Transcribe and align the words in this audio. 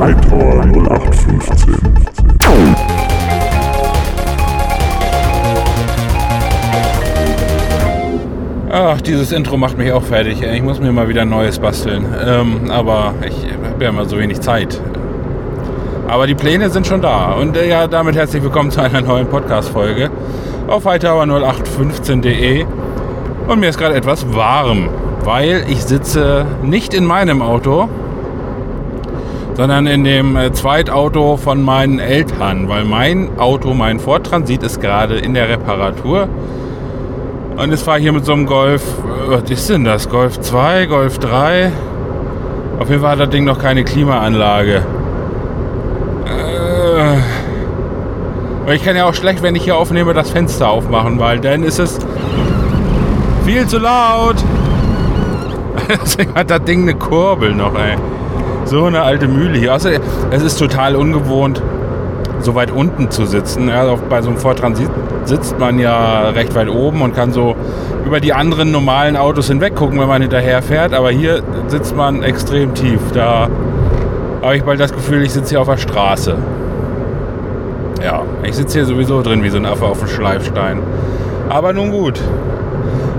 Hightower 0.00 0.62
0815. 0.64 1.98
Ach, 8.70 9.00
dieses 9.00 9.32
Intro 9.32 9.56
macht 9.56 9.76
mich 9.78 9.90
auch 9.92 10.02
fertig. 10.02 10.42
Ich 10.42 10.62
muss 10.62 10.78
mir 10.78 10.92
mal 10.92 11.08
wieder 11.08 11.22
ein 11.22 11.30
neues 11.30 11.58
basteln. 11.58 12.06
Ähm, 12.24 12.70
aber 12.70 13.14
ich 13.26 13.34
habe 13.70 13.82
ja 13.82 13.90
immer 13.90 14.04
so 14.04 14.18
wenig 14.18 14.40
Zeit. 14.40 14.80
Aber 16.06 16.26
die 16.26 16.34
Pläne 16.34 16.70
sind 16.70 16.86
schon 16.86 17.02
da. 17.02 17.32
Und 17.32 17.56
äh, 17.56 17.68
ja, 17.68 17.86
damit 17.86 18.14
herzlich 18.14 18.42
willkommen 18.42 18.70
zu 18.70 18.80
einer 18.80 19.00
neuen 19.00 19.26
Podcast-Folge 19.26 20.10
auf 20.68 20.86
hightower0815.de. 20.86 22.66
Und 23.48 23.60
mir 23.60 23.70
ist 23.70 23.78
gerade 23.78 23.94
etwas 23.94 24.34
warm, 24.34 24.90
weil 25.24 25.64
ich 25.68 25.82
sitze 25.82 26.44
nicht 26.62 26.92
in 26.92 27.06
meinem 27.06 27.40
Auto, 27.40 27.88
sondern 29.54 29.86
in 29.86 30.04
dem 30.04 30.36
äh, 30.36 30.52
Zweitauto 30.52 31.38
von 31.38 31.62
meinen 31.62 31.98
Eltern, 31.98 32.68
weil 32.68 32.84
mein 32.84 33.38
Auto, 33.38 33.72
mein 33.72 34.00
Ford 34.00 34.26
Transit, 34.26 34.62
ist 34.62 34.82
gerade 34.82 35.16
in 35.16 35.32
der 35.32 35.48
Reparatur. 35.48 36.28
Und 37.56 37.70
jetzt 37.70 37.84
fahre 37.84 37.96
ich 37.98 38.02
hier 38.02 38.12
mit 38.12 38.26
so 38.26 38.34
einem 38.34 38.44
Golf, 38.44 38.82
äh, 38.82 39.30
was 39.30 39.50
ist 39.50 39.70
denn 39.70 39.82
das? 39.82 40.10
Golf 40.10 40.38
2, 40.38 40.84
Golf 40.84 41.18
3? 41.18 41.72
Auf 42.78 42.90
jeden 42.90 43.00
Fall 43.00 43.12
hat 43.12 43.20
das 43.20 43.30
Ding 43.30 43.44
noch 43.44 43.58
keine 43.58 43.82
Klimaanlage. 43.82 44.82
Äh, 48.66 48.74
ich 48.74 48.84
kann 48.84 48.94
ja 48.94 49.06
auch 49.06 49.14
schlecht, 49.14 49.42
wenn 49.42 49.56
ich 49.56 49.64
hier 49.64 49.78
aufnehme, 49.78 50.12
das 50.12 50.28
Fenster 50.28 50.68
aufmachen, 50.68 51.18
weil 51.18 51.40
dann 51.40 51.62
ist 51.62 51.78
es 51.78 51.98
viel 53.48 53.66
zu 53.66 53.78
laut. 53.78 54.36
Deswegen 55.88 56.34
hat 56.34 56.50
das 56.50 56.64
Ding 56.64 56.82
eine 56.82 56.94
Kurbel 56.94 57.54
noch, 57.54 57.74
ey. 57.74 57.96
So 58.66 58.84
eine 58.84 59.00
alte 59.00 59.26
Mühle 59.26 59.58
hier. 59.58 59.74
Außer 59.74 59.92
es 60.30 60.42
ist 60.42 60.58
total 60.58 60.94
ungewohnt, 60.94 61.62
so 62.40 62.54
weit 62.54 62.70
unten 62.70 63.10
zu 63.10 63.24
sitzen. 63.24 63.68
Ja, 63.68 63.94
bei 64.10 64.20
so 64.20 64.28
einem 64.28 64.36
Ford 64.36 64.58
Transit 64.58 64.90
sitzt 65.24 65.58
man 65.58 65.78
ja 65.78 66.28
recht 66.28 66.54
weit 66.54 66.68
oben 66.68 67.00
und 67.00 67.16
kann 67.16 67.32
so 67.32 67.56
über 68.04 68.20
die 68.20 68.34
anderen 68.34 68.70
normalen 68.70 69.16
Autos 69.16 69.46
hinweg 69.48 69.74
gucken, 69.74 69.98
wenn 69.98 70.08
man 70.08 70.20
hinterher 70.20 70.60
fährt. 70.60 70.92
Aber 70.92 71.10
hier 71.10 71.42
sitzt 71.68 71.96
man 71.96 72.22
extrem 72.22 72.74
tief. 72.74 73.00
Da 73.14 73.48
habe 74.42 74.56
ich 74.56 74.62
bald 74.62 74.78
das 74.78 74.92
Gefühl, 74.92 75.22
ich 75.22 75.32
sitze 75.32 75.50
hier 75.50 75.62
auf 75.62 75.68
der 75.68 75.78
Straße. 75.78 76.36
Ja, 78.04 78.24
ich 78.42 78.56
sitze 78.56 78.80
hier 78.80 78.84
sowieso 78.84 79.22
drin 79.22 79.42
wie 79.42 79.48
so 79.48 79.56
ein 79.56 79.64
Affe 79.64 79.86
auf 79.86 80.00
dem 80.00 80.08
Schleifstein. 80.08 80.80
Aber 81.48 81.72
nun 81.72 81.90
gut. 81.90 82.20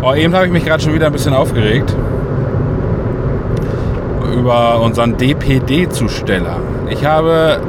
Oh, 0.01 0.13
eben 0.13 0.33
habe 0.33 0.45
ich 0.45 0.51
mich 0.53 0.63
gerade 0.63 0.81
schon 0.81 0.93
wieder 0.93 1.07
ein 1.07 1.11
bisschen 1.11 1.33
aufgeregt 1.33 1.93
über 4.33 4.79
unseren 4.79 5.17
DPD-Zusteller. 5.17 6.55
Ich 6.89 7.05
habe 7.05 7.59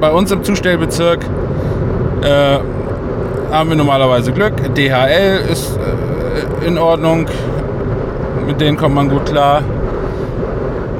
bei 0.00 0.10
uns 0.10 0.30
im 0.30 0.44
Zustellbezirk 0.44 1.24
äh, 2.22 2.58
haben 3.50 3.70
wir 3.70 3.76
normalerweise 3.76 4.30
Glück. 4.32 4.52
DHL 4.76 5.40
ist 5.50 5.76
äh, 5.76 6.66
in 6.66 6.78
Ordnung. 6.78 7.26
Mit 8.46 8.60
denen 8.60 8.76
kommt 8.76 8.94
man 8.94 9.08
gut 9.08 9.26
klar. 9.26 9.62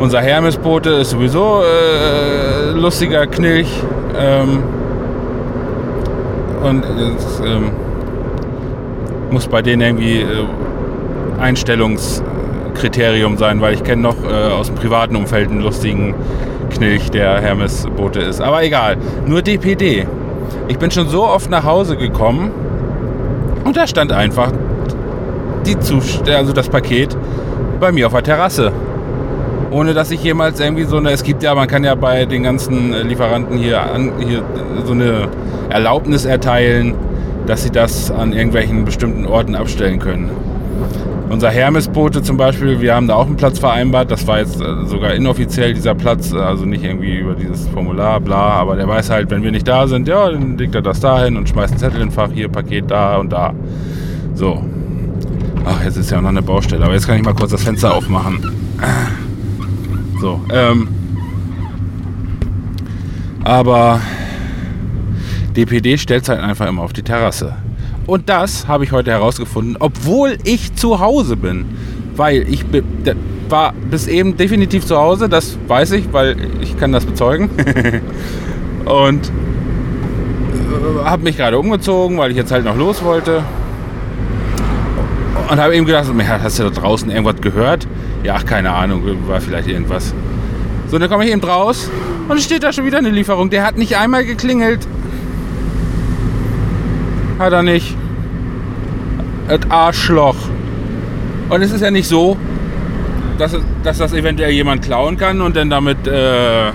Unser 0.00 0.20
Hermesbote 0.20 0.90
ist 0.90 1.10
sowieso 1.10 1.62
äh, 1.62 2.70
lustiger 2.72 3.28
Knilch. 3.28 3.70
Ähm, 4.18 4.64
und 6.64 6.84
es 6.84 7.40
ähm, 7.40 7.70
muss 9.30 9.46
bei 9.46 9.62
denen 9.62 9.82
irgendwie 9.82 10.20
äh, 10.20 10.46
Einstellungskriterium 11.40 13.36
sein, 13.36 13.60
weil 13.60 13.74
ich 13.74 13.84
kenne 13.84 14.02
noch 14.02 14.16
äh, 14.24 14.52
aus 14.52 14.66
dem 14.66 14.76
privaten 14.76 15.16
Umfeld 15.16 15.50
einen 15.50 15.62
lustigen 15.62 16.14
Knilch, 16.70 17.10
der 17.10 17.40
Hermesbote 17.40 18.20
ist. 18.20 18.40
Aber 18.40 18.62
egal, 18.62 18.96
nur 19.26 19.42
DPD. 19.42 20.06
Ich 20.68 20.78
bin 20.78 20.90
schon 20.90 21.08
so 21.08 21.26
oft 21.26 21.50
nach 21.50 21.64
Hause 21.64 21.96
gekommen 21.96 22.50
und 23.64 23.76
da 23.76 23.86
stand 23.86 24.12
einfach 24.12 24.52
die 25.66 25.78
Zust 25.78 26.28
also 26.28 26.52
das 26.52 26.68
Paket 26.68 27.16
bei 27.78 27.92
mir 27.92 28.06
auf 28.06 28.12
der 28.12 28.22
Terrasse. 28.22 28.72
Ohne 29.70 29.94
dass 29.94 30.10
ich 30.10 30.22
jemals 30.22 30.58
irgendwie 30.58 30.84
so 30.84 30.96
eine, 30.96 31.10
es 31.10 31.22
gibt 31.22 31.42
ja, 31.42 31.54
man 31.54 31.68
kann 31.68 31.84
ja 31.84 31.94
bei 31.94 32.24
den 32.24 32.42
ganzen 32.42 32.92
äh, 32.92 33.02
Lieferanten 33.02 33.56
hier, 33.56 33.80
an, 33.80 34.12
hier 34.18 34.42
so 34.84 34.92
eine 34.92 35.28
Erlaubnis 35.68 36.24
erteilen, 36.24 36.94
dass 37.50 37.64
sie 37.64 37.70
das 37.70 38.12
an 38.12 38.32
irgendwelchen 38.32 38.84
bestimmten 38.84 39.26
Orten 39.26 39.56
abstellen 39.56 39.98
können. 39.98 40.30
Unser 41.30 41.50
Hermesbote 41.50 42.22
zum 42.22 42.36
Beispiel, 42.36 42.80
wir 42.80 42.94
haben 42.94 43.08
da 43.08 43.16
auch 43.16 43.26
einen 43.26 43.36
Platz 43.36 43.58
vereinbart. 43.58 44.08
Das 44.08 44.24
war 44.28 44.38
jetzt 44.38 44.60
äh, 44.60 44.86
sogar 44.86 45.14
inoffiziell 45.14 45.74
dieser 45.74 45.96
Platz, 45.96 46.32
also 46.32 46.64
nicht 46.64 46.84
irgendwie 46.84 47.18
über 47.18 47.34
dieses 47.34 47.66
Formular, 47.66 48.20
bla, 48.20 48.52
aber 48.52 48.76
der 48.76 48.86
weiß 48.86 49.10
halt, 49.10 49.32
wenn 49.32 49.42
wir 49.42 49.50
nicht 49.50 49.66
da 49.66 49.88
sind, 49.88 50.06
ja, 50.06 50.30
dann 50.30 50.58
legt 50.58 50.76
er 50.76 50.82
das 50.82 51.00
dahin 51.00 51.36
und 51.36 51.48
schmeißt 51.48 51.72
einen 51.72 51.80
Zettel 51.80 52.00
in 52.00 52.08
den 52.10 52.14
Fach, 52.14 52.30
hier, 52.32 52.48
Paket 52.48 52.88
da 52.88 53.16
und 53.16 53.32
da. 53.32 53.52
So. 54.34 54.64
Ach, 55.64 55.84
jetzt 55.84 55.96
ist 55.96 56.08
ja 56.12 56.18
auch 56.18 56.22
noch 56.22 56.28
eine 56.28 56.42
Baustelle, 56.42 56.84
aber 56.84 56.94
jetzt 56.94 57.08
kann 57.08 57.16
ich 57.16 57.24
mal 57.24 57.34
kurz 57.34 57.50
das 57.50 57.64
Fenster 57.64 57.92
aufmachen. 57.92 58.48
So, 60.20 60.40
ähm. 60.52 60.86
Aber 63.42 64.00
DPD 65.56 65.98
stellt 65.98 66.28
halt 66.28 66.40
einfach 66.40 66.68
immer 66.68 66.82
auf 66.82 66.92
die 66.92 67.02
Terrasse. 67.02 67.54
Und 68.06 68.28
das 68.28 68.66
habe 68.66 68.84
ich 68.84 68.92
heute 68.92 69.10
herausgefunden, 69.10 69.76
obwohl 69.78 70.38
ich 70.44 70.74
zu 70.74 71.00
Hause 71.00 71.36
bin. 71.36 71.64
Weil 72.16 72.46
ich 72.48 72.64
war 73.48 73.72
bis 73.90 74.06
eben 74.06 74.36
definitiv 74.36 74.84
zu 74.84 74.96
Hause, 74.96 75.28
das 75.28 75.58
weiß 75.68 75.92
ich, 75.92 76.12
weil 76.12 76.36
ich 76.60 76.78
kann 76.78 76.92
das 76.92 77.06
bezeugen. 77.06 77.50
Und 78.84 79.28
äh, 79.28 81.04
habe 81.04 81.22
mich 81.22 81.36
gerade 81.36 81.58
umgezogen, 81.58 82.18
weil 82.18 82.30
ich 82.30 82.36
jetzt 82.36 82.52
halt 82.52 82.64
noch 82.64 82.76
los 82.76 83.02
wollte. 83.04 83.42
Und 85.50 85.58
habe 85.58 85.74
eben 85.74 85.86
gedacht, 85.86 86.06
"Ja, 86.16 86.40
hast 86.42 86.58
du 86.58 86.64
da 86.64 86.70
draußen 86.70 87.10
irgendwas 87.10 87.40
gehört? 87.40 87.86
Ja, 88.22 88.36
ach, 88.36 88.44
keine 88.44 88.72
Ahnung, 88.72 89.02
war 89.26 89.40
vielleicht 89.40 89.68
irgendwas. 89.68 90.14
So, 90.88 90.98
dann 90.98 91.08
komme 91.08 91.24
ich 91.24 91.32
eben 91.32 91.42
raus 91.42 91.88
und 92.28 92.36
es 92.36 92.44
steht 92.44 92.62
da 92.62 92.72
schon 92.72 92.84
wieder 92.84 92.98
eine 92.98 93.10
Lieferung. 93.10 93.50
Der 93.50 93.64
hat 93.64 93.76
nicht 93.76 93.96
einmal 93.96 94.24
geklingelt. 94.24 94.86
Hat 97.40 97.54
er 97.54 97.62
nicht. 97.62 97.96
Das 99.48 99.60
Arschloch. 99.70 100.36
Und 101.48 101.62
es 101.62 101.72
ist 101.72 101.80
ja 101.80 101.90
nicht 101.90 102.06
so, 102.06 102.36
dass, 103.38 103.56
dass 103.82 103.96
das 103.96 104.12
eventuell 104.12 104.50
jemand 104.50 104.82
klauen 104.82 105.16
kann 105.16 105.40
und 105.40 105.56
dann 105.56 105.70
damit 105.70 106.06
äh, 106.06 106.70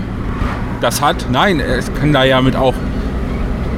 das 0.81 1.03
hat. 1.03 1.27
Nein, 1.31 1.59
es 1.59 1.93
kann 1.93 2.13
da 2.13 2.23
ja 2.23 2.41
mit 2.41 2.55
auch 2.55 2.73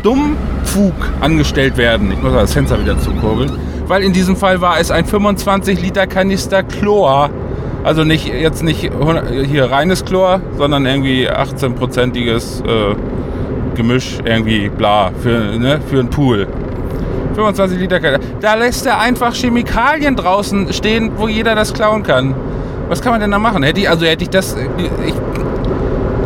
Dummfug 0.02 0.94
angestellt 1.20 1.76
werden. 1.76 2.10
Ich 2.10 2.24
muss 2.24 2.32
das 2.32 2.54
Fenster 2.54 2.80
wieder 2.80 2.98
zukurbeln. 2.98 3.52
Weil 3.88 4.02
in 4.02 4.14
diesem 4.14 4.38
Fall 4.38 4.62
war 4.62 4.80
es 4.80 4.90
ein 4.90 5.04
25 5.04 5.82
Liter 5.82 6.08
Kanister 6.08 6.64
Chlor. 6.64 7.30
Also 7.84 8.06
nicht 8.06 8.28
jetzt 8.28 8.64
nicht 8.64 8.94
100 8.94 9.46
hier 9.46 9.70
reines 9.70 10.06
Chlor, 10.06 10.40
sondern 10.58 10.86
irgendwie 10.86 11.30
18-prozentiges 11.30 12.64
äh, 12.66 12.96
Gemisch, 13.76 14.20
irgendwie 14.24 14.70
bla, 14.70 15.12
für, 15.22 15.58
ne, 15.60 15.82
für 15.90 16.00
einen 16.00 16.10
Pool. 16.10 16.48
25 17.38 17.80
Liter 17.80 18.00
Kanister. 18.00 18.26
Da 18.42 18.56
lässt 18.56 18.86
er 18.88 19.00
einfach 19.00 19.36
Chemikalien 19.36 20.16
draußen 20.16 20.74
stehen, 20.74 21.12
wo 21.18 21.28
jeder 21.28 21.54
das 21.54 21.72
klauen 21.72 22.02
kann. 22.02 22.34
Was 22.90 23.02
kann 23.02 23.12
man 23.12 23.22
denn 23.22 23.30
da 23.30 23.38
machen? 23.38 23.62
Hätte 23.62 23.80
ich, 23.80 23.90
also 23.90 24.08
hätte 24.08 24.24
ich 24.24 24.32
das. 24.32 24.56
Ich, 25.06 25.14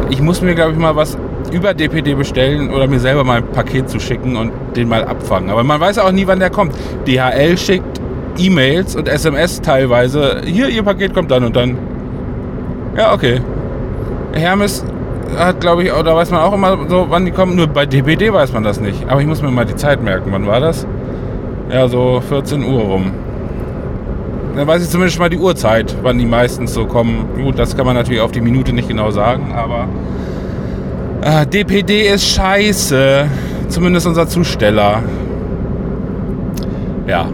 ich 0.10 0.22
muss 0.22 0.42
mir, 0.42 0.56
glaube 0.56 0.72
ich, 0.72 0.78
mal 0.78 0.96
was 0.96 1.18
über 1.52 1.74
DPD 1.74 2.14
bestellen 2.14 2.72
oder 2.72 2.88
mir 2.88 3.00
selber 3.00 3.26
mal 3.26 3.40
ein 3.40 3.48
Paket 3.48 3.90
zu 3.90 4.00
schicken 4.00 4.38
und 4.38 4.54
den 4.78 4.88
mal 4.88 5.04
abfangen. 5.04 5.50
Aber 5.50 5.66
man 5.66 5.82
weiß 5.82 5.98
auch 5.98 6.14
nie, 6.14 6.26
wann 6.28 6.40
der 6.40 6.50
kommt. 6.50 6.74
DHL 7.06 7.58
schickt 7.58 8.00
E-Mails 8.38 8.96
und 8.96 9.10
SMS 9.10 9.60
teilweise. 9.60 10.42
Hier, 10.46 10.70
Ihr 10.70 10.84
Paket 10.84 11.14
kommt 11.14 11.30
dann 11.30 11.44
und 11.44 11.58
dann. 11.58 11.78
Ja, 12.96 13.14
okay. 13.14 13.42
Hermes 14.32 14.86
hat, 15.38 15.60
glaube 15.60 15.84
ich, 15.84 15.92
da 15.92 16.16
weiß 16.16 16.32
man 16.32 16.40
auch 16.40 16.54
immer 16.54 16.78
so, 16.88 17.08
wann 17.10 17.26
die 17.26 17.32
kommen. 17.32 17.58
Nur 17.58 17.68
bei 17.68 17.86
DPD 17.86 18.32
weiß 18.32 18.54
man 18.54 18.64
das 18.64 18.80
nicht. 18.80 19.10
Aber 19.10 19.20
ich 19.20 19.28
muss 19.28 19.42
mir 19.42 19.52
mal 19.52 19.66
die 19.66 19.76
Zeit 19.76 20.02
merken. 20.02 20.32
Wann 20.32 20.48
war 20.48 20.62
das? 20.62 20.88
Ja, 21.72 21.88
so 21.88 22.22
14 22.28 22.64
Uhr 22.64 22.82
rum. 22.82 23.12
Dann 24.56 24.68
weiß 24.68 24.84
ich 24.84 24.90
zumindest 24.90 25.18
mal 25.20 25.30
die 25.30 25.38
Uhrzeit, 25.38 25.96
wann 26.02 26.18
die 26.18 26.26
meistens 26.26 26.74
so 26.74 26.86
kommen. 26.86 27.26
Gut, 27.42 27.58
das 27.58 27.76
kann 27.78 27.86
man 27.86 27.96
natürlich 27.96 28.20
auf 28.22 28.32
die 28.32 28.42
Minute 28.42 28.74
nicht 28.74 28.88
genau 28.90 29.12
sagen, 29.12 29.54
aber 29.56 29.88
Ah, 31.24 31.46
DPD 31.46 32.08
ist 32.14 32.26
scheiße. 32.36 33.26
Zumindest 33.70 34.08
unser 34.08 34.28
Zusteller. 34.28 35.04
Ja. 37.08 37.28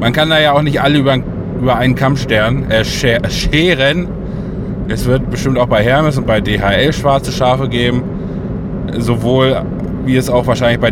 Man 0.00 0.12
kann 0.12 0.28
da 0.30 0.38
ja 0.38 0.52
auch 0.52 0.62
nicht 0.62 0.80
alle 0.80 0.98
über, 0.98 1.16
über 1.60 1.76
einen 1.76 1.94
Kamm 1.94 2.16
stern, 2.16 2.70
äh, 2.70 2.82
scher- 2.84 3.28
scheren. 3.30 4.06
Es 4.88 5.06
wird 5.06 5.28
bestimmt 5.30 5.58
auch 5.58 5.66
bei 5.66 5.82
Hermes 5.82 6.16
und 6.18 6.26
bei 6.26 6.40
DHL 6.40 6.92
schwarze 6.92 7.32
Schafe 7.32 7.68
geben. 7.68 8.02
Sowohl 8.98 9.62
wie 10.04 10.16
es 10.16 10.30
auch 10.30 10.46
wahrscheinlich 10.46 10.78
bei 10.78 10.90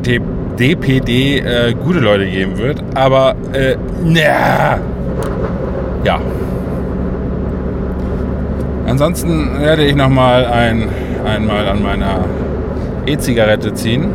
DPD 0.58 1.38
äh, 1.38 1.74
gute 1.74 2.00
Leute 2.00 2.26
geben 2.26 2.58
wird. 2.58 2.82
Aber, 2.94 3.34
äh, 3.52 3.76
na, 4.04 4.78
ja. 6.04 6.20
Ansonsten 8.86 9.60
werde 9.60 9.84
ich 9.84 9.94
nochmal 9.94 10.46
ein, 10.46 10.88
einmal 11.24 11.66
an 11.68 11.82
meiner 11.82 12.24
E-Zigarette 13.06 13.74
ziehen. 13.74 14.10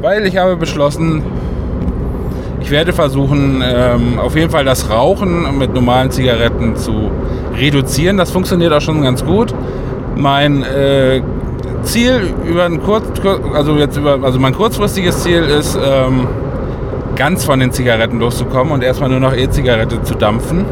Weil 0.00 0.26
ich 0.26 0.36
habe 0.36 0.56
beschlossen, 0.56 1.22
ich 2.60 2.70
werde 2.70 2.92
versuchen, 2.92 3.62
ähm, 3.64 4.18
auf 4.18 4.36
jeden 4.36 4.50
Fall 4.50 4.64
das 4.64 4.88
Rauchen 4.88 5.58
mit 5.58 5.74
normalen 5.74 6.10
Zigaretten 6.10 6.76
zu 6.76 7.10
reduzieren. 7.56 8.16
Das 8.16 8.30
funktioniert 8.30 8.72
auch 8.72 8.80
schon 8.80 9.02
ganz 9.02 9.24
gut. 9.24 9.54
Mein 10.16 10.62
äh, 10.62 11.20
Ziel 11.82 12.34
über 12.44 12.64
ein 12.64 12.82
kurz, 12.82 13.04
also 13.54 13.76
jetzt 13.76 13.96
über, 13.96 14.18
also 14.22 14.38
mein 14.38 14.54
kurzfristiges 14.54 15.22
Ziel 15.22 15.42
ist, 15.44 15.78
ähm, 15.82 16.26
ganz 17.16 17.44
von 17.44 17.60
den 17.60 17.72
Zigaretten 17.72 18.18
loszukommen 18.18 18.72
und 18.72 18.82
erstmal 18.82 19.10
nur 19.10 19.20
noch 19.20 19.34
E-Zigarette 19.34 20.02
zu 20.02 20.14
dampfen. 20.14 20.64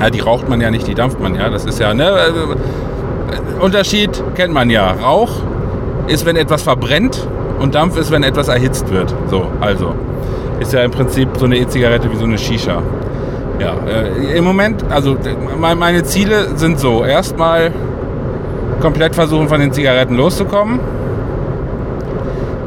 Ja, 0.00 0.10
die 0.10 0.20
raucht 0.20 0.48
man 0.48 0.60
ja 0.60 0.70
nicht, 0.70 0.86
die 0.86 0.94
dampft 0.94 1.20
man 1.20 1.34
ja. 1.34 1.48
Das 1.48 1.64
ist 1.64 1.78
ja, 1.78 1.94
ne? 1.94 2.10
Äh, 2.10 3.62
Unterschied 3.62 4.22
kennt 4.34 4.52
man 4.52 4.70
ja. 4.70 4.92
Rauch 4.92 5.30
ist, 6.08 6.26
wenn 6.26 6.36
etwas 6.36 6.62
verbrennt 6.62 7.26
und 7.58 7.74
Dampf 7.74 7.96
ist, 7.96 8.10
wenn 8.10 8.22
etwas 8.22 8.48
erhitzt 8.48 8.90
wird. 8.90 9.14
So, 9.28 9.46
also. 9.60 9.94
Ist 10.58 10.74
ja 10.74 10.82
im 10.82 10.90
Prinzip 10.90 11.28
so 11.38 11.46
eine 11.46 11.56
E-Zigarette 11.56 12.12
wie 12.12 12.16
so 12.16 12.24
eine 12.24 12.36
Shisha. 12.36 12.82
Ja, 13.58 13.74
äh, 13.86 14.36
im 14.36 14.44
Moment, 14.44 14.84
also 14.90 15.16
meine 15.58 16.02
Ziele 16.04 16.48
sind 16.56 16.78
so. 16.78 17.04
Erstmal 17.04 17.72
komplett 18.80 19.14
versuchen, 19.14 19.48
von 19.48 19.60
den 19.60 19.72
Zigaretten 19.72 20.16
loszukommen. 20.16 20.80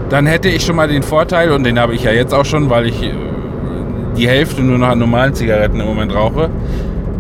Dann 0.10 0.26
hätte 0.26 0.48
ich 0.50 0.64
schon 0.64 0.76
mal 0.76 0.88
den 0.88 1.04
Vorteil, 1.04 1.52
und 1.52 1.64
den 1.64 1.80
habe 1.80 1.96
ich 1.96 2.04
ja 2.04 2.12
jetzt 2.12 2.34
auch 2.34 2.46
schon, 2.46 2.70
weil 2.70 2.88
ich 2.88 3.02
äh, 3.02 3.14
die 4.16 4.28
Hälfte 4.28 4.62
nur 4.62 4.78
noch 4.78 4.90
an 4.90 5.00
normalen 5.00 5.34
Zigaretten 5.34 5.80
im 5.80 5.88
Moment 5.88 6.14
rauche. 6.14 6.50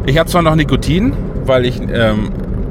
Ich 0.05 0.17
habe 0.17 0.29
zwar 0.29 0.41
noch 0.41 0.55
Nikotin, 0.55 1.13
weil 1.45 1.65
ich 1.65 1.79
ähm, 1.79 2.29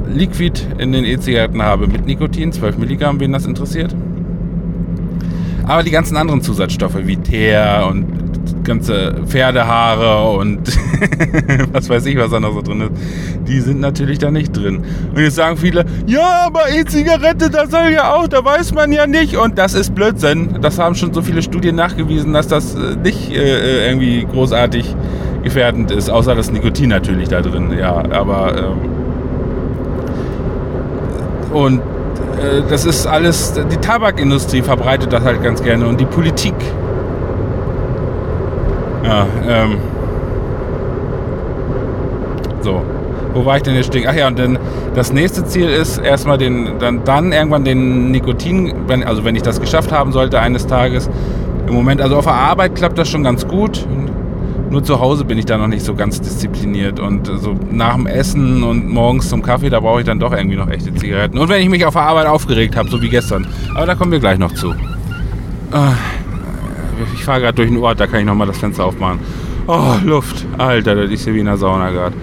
Liquid 0.08 0.60
in 0.78 0.92
den 0.92 1.04
E-Zigaretten 1.04 1.62
habe 1.62 1.86
mit 1.86 2.06
Nikotin, 2.06 2.52
12 2.52 2.78
Milligramm, 2.78 3.20
wen 3.20 3.32
das 3.32 3.46
interessiert. 3.46 3.94
Aber 5.66 5.82
die 5.82 5.90
ganzen 5.90 6.16
anderen 6.16 6.42
Zusatzstoffe 6.42 6.98
wie 7.04 7.16
Teer 7.16 7.88
und 7.90 8.21
ganze 8.64 9.14
Pferdehaare 9.26 10.36
und 10.38 10.60
was 11.72 11.88
weiß 11.88 12.06
ich, 12.06 12.16
was 12.16 12.30
da 12.30 12.40
noch 12.40 12.54
so 12.54 12.62
drin 12.62 12.82
ist, 12.82 12.92
die 13.46 13.60
sind 13.60 13.80
natürlich 13.80 14.18
da 14.18 14.30
nicht 14.30 14.56
drin. 14.56 14.84
Und 15.14 15.20
jetzt 15.20 15.36
sagen 15.36 15.56
viele, 15.56 15.84
ja, 16.06 16.46
aber 16.46 16.70
E-Zigarette, 16.70 17.50
da 17.50 17.66
soll 17.66 17.92
ja 17.92 18.14
auch, 18.14 18.28
da 18.28 18.44
weiß 18.44 18.74
man 18.74 18.92
ja 18.92 19.06
nicht. 19.06 19.36
Und 19.36 19.58
das 19.58 19.74
ist 19.74 19.94
Blödsinn. 19.94 20.58
Das 20.60 20.78
haben 20.78 20.94
schon 20.94 21.12
so 21.12 21.22
viele 21.22 21.42
Studien 21.42 21.76
nachgewiesen, 21.76 22.32
dass 22.32 22.48
das 22.48 22.74
äh, 22.74 22.96
nicht 23.02 23.32
äh, 23.32 23.88
irgendwie 23.88 24.26
großartig 24.30 24.94
gefährdend 25.42 25.90
ist, 25.90 26.08
außer 26.08 26.34
das 26.34 26.52
Nikotin 26.52 26.90
natürlich 26.90 27.28
da 27.28 27.40
drin. 27.40 27.76
Ja, 27.76 28.02
aber 28.10 28.56
ähm, 28.56 28.92
und 31.52 31.78
äh, 31.78 32.62
das 32.68 32.84
ist 32.84 33.06
alles, 33.06 33.52
die 33.52 33.76
Tabakindustrie 33.76 34.62
verbreitet 34.62 35.12
das 35.12 35.24
halt 35.24 35.42
ganz 35.42 35.62
gerne 35.62 35.86
und 35.86 36.00
die 36.00 36.06
Politik. 36.06 36.54
Ja, 39.04 39.26
ähm. 39.48 39.78
So. 42.60 42.82
Wo 43.34 43.46
war 43.46 43.56
ich 43.56 43.62
denn 43.62 43.74
jetzt 43.74 43.86
stehen? 43.86 44.04
Ach 44.06 44.14
ja, 44.14 44.28
und 44.28 44.38
dann 44.38 44.58
das 44.94 45.12
nächste 45.12 45.44
Ziel 45.44 45.68
ist 45.68 45.98
erstmal 45.98 46.36
den, 46.36 46.78
dann, 46.78 47.02
dann 47.04 47.32
irgendwann 47.32 47.64
den 47.64 48.10
Nikotin, 48.10 48.74
wenn, 48.86 49.04
also 49.04 49.24
wenn 49.24 49.36
ich 49.36 49.42
das 49.42 49.60
geschafft 49.60 49.90
haben 49.90 50.12
sollte 50.12 50.38
eines 50.38 50.66
Tages. 50.66 51.08
Im 51.66 51.74
Moment, 51.74 52.02
also 52.02 52.16
auf 52.16 52.24
der 52.24 52.34
Arbeit 52.34 52.74
klappt 52.74 52.98
das 52.98 53.08
schon 53.08 53.24
ganz 53.24 53.46
gut. 53.48 53.86
Nur 54.68 54.82
zu 54.82 55.00
Hause 55.00 55.24
bin 55.24 55.38
ich 55.38 55.44
da 55.44 55.58
noch 55.58 55.66
nicht 55.66 55.84
so 55.84 55.94
ganz 55.94 56.20
diszipliniert. 56.20 57.00
Und 57.00 57.26
so 57.26 57.54
nach 57.70 57.94
dem 57.94 58.06
Essen 58.06 58.62
und 58.62 58.88
morgens 58.88 59.28
zum 59.28 59.42
Kaffee, 59.42 59.70
da 59.70 59.80
brauche 59.80 60.00
ich 60.00 60.06
dann 60.06 60.18
doch 60.18 60.32
irgendwie 60.32 60.56
noch 60.56 60.68
echte 60.68 60.94
Zigaretten. 60.94 61.38
Und 61.38 61.48
wenn 61.48 61.62
ich 61.62 61.68
mich 61.68 61.84
auf 61.84 61.94
der 61.94 62.02
Arbeit 62.02 62.26
aufgeregt 62.26 62.76
habe, 62.76 62.88
so 62.88 63.00
wie 63.00 63.08
gestern. 63.08 63.46
Aber 63.74 63.86
da 63.86 63.94
kommen 63.94 64.12
wir 64.12 64.20
gleich 64.20 64.38
noch 64.38 64.52
zu. 64.52 64.74
Ah, 65.70 65.92
ich 67.14 67.24
fahre 67.24 67.40
gerade 67.40 67.56
durch 67.56 67.68
den 67.68 67.78
Ort, 67.78 68.00
da 68.00 68.06
kann 68.06 68.20
ich 68.20 68.26
nochmal 68.26 68.46
das 68.46 68.58
Fenster 68.58 68.84
aufmachen. 68.84 69.20
Oh, 69.66 69.94
Luft. 70.04 70.44
Alter, 70.58 70.94
das 70.94 71.10
ist 71.10 71.24
hier 71.24 71.34
wie 71.34 71.40
in 71.40 71.46
der 71.46 71.56
Sauna 71.56 71.90
gerade. 71.90 72.14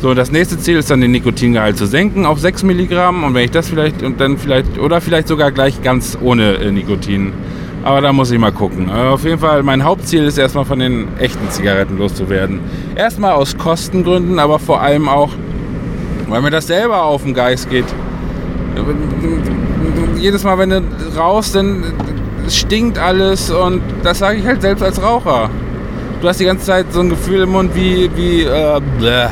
So, 0.00 0.14
das 0.14 0.32
nächste 0.32 0.58
Ziel 0.58 0.78
ist 0.78 0.90
dann 0.90 1.00
den 1.00 1.12
Nikotingehalt 1.12 1.76
zu 1.76 1.86
senken 1.86 2.26
auf 2.26 2.40
6 2.40 2.64
Milligramm. 2.64 3.24
Und 3.24 3.34
wenn 3.34 3.44
ich 3.44 3.50
das 3.50 3.68
vielleicht 3.68 4.02
und 4.02 4.20
dann 4.20 4.36
vielleicht, 4.36 4.78
oder 4.78 5.00
vielleicht 5.00 5.28
sogar 5.28 5.52
gleich 5.52 5.82
ganz 5.82 6.18
ohne 6.20 6.54
äh, 6.54 6.70
Nikotin 6.70 7.32
aber 7.84 8.00
da 8.00 8.12
muss 8.12 8.30
ich 8.30 8.38
mal 8.38 8.52
gucken. 8.52 8.90
Aber 8.90 9.10
auf 9.10 9.24
jeden 9.24 9.38
Fall, 9.38 9.62
mein 9.62 9.82
Hauptziel 9.82 10.24
ist 10.24 10.38
erstmal 10.38 10.64
von 10.64 10.78
den 10.78 11.08
echten 11.18 11.50
Zigaretten 11.50 11.98
loszuwerden. 11.98 12.60
Erstmal 12.94 13.32
aus 13.32 13.56
Kostengründen, 13.56 14.38
aber 14.38 14.58
vor 14.58 14.80
allem 14.80 15.08
auch, 15.08 15.30
weil 16.28 16.42
mir 16.42 16.50
das 16.50 16.68
selber 16.68 17.02
auf 17.02 17.24
den 17.24 17.34
Geist 17.34 17.70
geht. 17.70 17.86
Jedes 20.16 20.44
Mal, 20.44 20.58
wenn 20.58 20.70
du 20.70 20.82
raus, 21.16 21.52
dann 21.52 21.82
stinkt 22.48 22.98
alles 22.98 23.50
und 23.50 23.82
das 24.02 24.18
sage 24.18 24.38
ich 24.38 24.46
halt 24.46 24.62
selbst 24.62 24.82
als 24.82 25.02
Raucher. 25.02 25.50
Du 26.20 26.28
hast 26.28 26.38
die 26.40 26.44
ganze 26.44 26.66
Zeit 26.66 26.86
so 26.92 27.00
ein 27.00 27.10
Gefühl 27.10 27.42
im 27.42 27.50
Mund 27.50 27.74
wie, 27.74 28.10
wie, 28.14 28.42
äh, 28.42 28.80
bleh. 28.98 29.26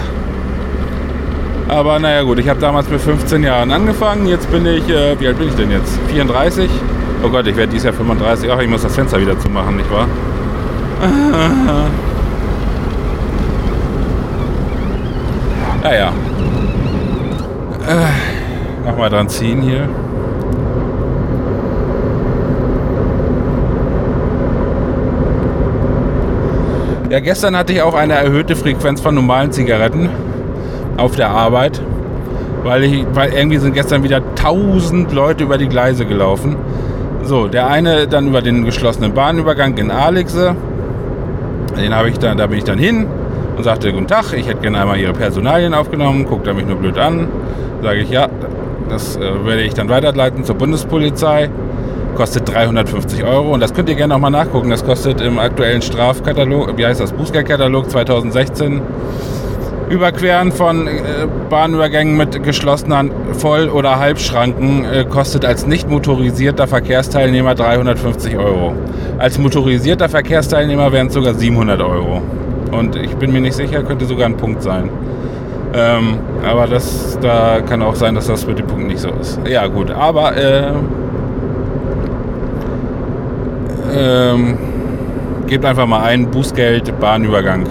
Aber 1.69 1.99
naja 2.01 2.23
gut, 2.23 2.39
ich 2.41 2.49
habe 2.49 2.59
damals 2.59 2.89
mit 2.89 3.01
15 3.01 3.45
Jahren 3.45 3.71
angefangen. 3.71 4.27
Jetzt 4.27 4.51
bin 4.51 4.67
ich, 4.67 4.89
äh, 4.89 5.19
wie 5.21 5.29
alt 5.29 5.39
bin 5.39 5.49
ich 5.49 5.55
denn 5.55 5.71
jetzt? 5.71 5.99
34. 6.09 6.69
Oh 7.23 7.29
Gott, 7.29 7.47
ich 7.47 7.57
werde 7.57 7.71
dieses 7.71 7.85
Jahr 7.85 7.95
35. 7.95 8.51
Ach, 8.51 8.61
ich 8.61 8.69
muss 8.69 8.83
das 8.83 8.95
Fenster 8.95 9.21
wieder 9.21 9.39
zumachen, 9.39 9.77
nicht 9.77 9.91
wahr? 9.91 10.07
Naja. 15.83 16.12
Äh, 17.89 18.87
Nochmal 18.87 19.09
dran 19.09 19.29
ziehen 19.29 19.62
hier. 19.62 19.89
Ja, 27.11 27.19
gestern 27.19 27.57
hatte 27.57 27.73
ich 27.73 27.83
auch 27.83 27.95
eine 27.95 28.12
erhöhte 28.12 28.55
Frequenz 28.55 29.01
von 29.01 29.17
normalen 29.17 29.51
Zigaretten 29.51 30.09
auf 30.97 31.17
der 31.17 31.31
Arbeit, 31.31 31.83
weil, 32.62 32.85
ich, 32.85 33.05
weil 33.12 33.33
irgendwie 33.33 33.57
sind 33.57 33.75
gestern 33.75 34.05
wieder 34.05 34.19
1000 34.19 35.12
Leute 35.12 35.43
über 35.43 35.59
die 35.59 35.69
Gleise 35.69 36.07
gelaufen. 36.07 36.55
So, 37.25 37.49
der 37.49 37.67
eine 37.67 38.07
dann 38.07 38.29
über 38.29 38.43
den 38.43 38.65
geschlossenen 38.65 39.12
Bahnübergang 39.12 39.76
in 39.76 39.90
Alexe. 39.90 40.55
Den 41.76 41.93
habe 41.97 42.11
ich 42.11 42.19
dann, 42.21 42.38
da 42.38 42.47
bin 42.47 42.59
ich 42.59 42.64
dann 42.64 42.79
hin 42.79 43.09
und 43.57 43.64
sagte, 43.64 43.93
guten 43.93 44.07
Tag, 44.07 44.33
ich 44.33 44.47
hätte 44.47 44.61
gerne 44.61 44.81
einmal 44.81 45.00
Ihre 45.00 45.12
Personalien 45.12 45.75
aufgenommen, 45.75 46.26
guckt 46.26 46.47
er 46.47 46.55
mich 46.55 46.67
nur 46.67 46.76
blöd 46.76 46.97
an. 46.97 47.26
Sage 47.83 48.02
ich, 48.02 48.11
ja, 48.11 48.29
das 48.88 49.17
äh, 49.17 49.45
werde 49.45 49.62
ich 49.62 49.75
dann 49.75 49.88
weiterleiten 49.88 50.45
zur 50.45 50.55
Bundespolizei. 50.55 51.50
Kostet 52.14 52.52
350 52.52 53.25
Euro 53.25 53.55
und 53.55 53.61
das 53.61 53.73
könnt 53.73 53.88
ihr 53.88 53.95
gerne 53.95 54.14
auch 54.14 54.19
mal 54.19 54.31
nachgucken. 54.31 54.71
Das 54.71 54.85
kostet 54.85 55.21
im 55.21 55.38
aktuellen 55.38 55.83
Strafkatalog, 55.83 56.76
wie 56.76 56.85
heißt 56.85 57.00
das, 57.00 57.12
Bußgeldkatalog 57.12 57.90
2016 57.90 58.83
Überqueren 59.90 60.52
von 60.52 60.87
äh, 60.87 60.93
Bahnübergängen 61.49 62.17
mit 62.17 62.45
geschlossenen 62.45 63.11
Voll- 63.33 63.69
oder 63.69 63.99
Halbschranken 63.99 64.85
äh, 64.85 65.05
kostet 65.05 65.45
als 65.45 65.67
nicht 65.67 65.90
motorisierter 65.90 66.69
Verkehrsteilnehmer 66.69 67.57
350 67.57 68.37
Euro. 68.37 68.73
Als 69.19 69.37
motorisierter 69.38 70.09
Verkehrsteilnehmer 70.09 70.93
wären 70.93 71.09
es 71.09 71.14
sogar 71.14 71.35
700 71.35 71.81
Euro. 71.83 72.23
Und 72.71 72.95
ich 72.95 73.17
bin 73.17 73.33
mir 73.33 73.40
nicht 73.40 73.55
sicher, 73.55 73.83
könnte 73.83 74.05
sogar 74.05 74.26
ein 74.26 74.37
Punkt 74.37 74.62
sein. 74.62 74.90
Ähm, 75.75 76.19
aber 76.49 76.69
das, 76.69 77.19
da 77.21 77.61
kann 77.61 77.83
auch 77.83 77.97
sein, 77.97 78.14
dass 78.14 78.29
das 78.29 78.47
mit 78.47 78.61
dem 78.61 78.69
Punkt 78.69 78.87
nicht 78.87 79.00
so 79.00 79.11
ist. 79.21 79.40
Ja, 79.49 79.67
gut, 79.67 79.90
aber 79.90 80.37
äh, 80.37 80.73
ähm, 84.00 84.59
gebt 85.47 85.64
einfach 85.64 85.87
mal 85.87 86.02
ein 86.02 86.30
Bußgeld, 86.30 86.99
Bahnübergang 86.99 87.66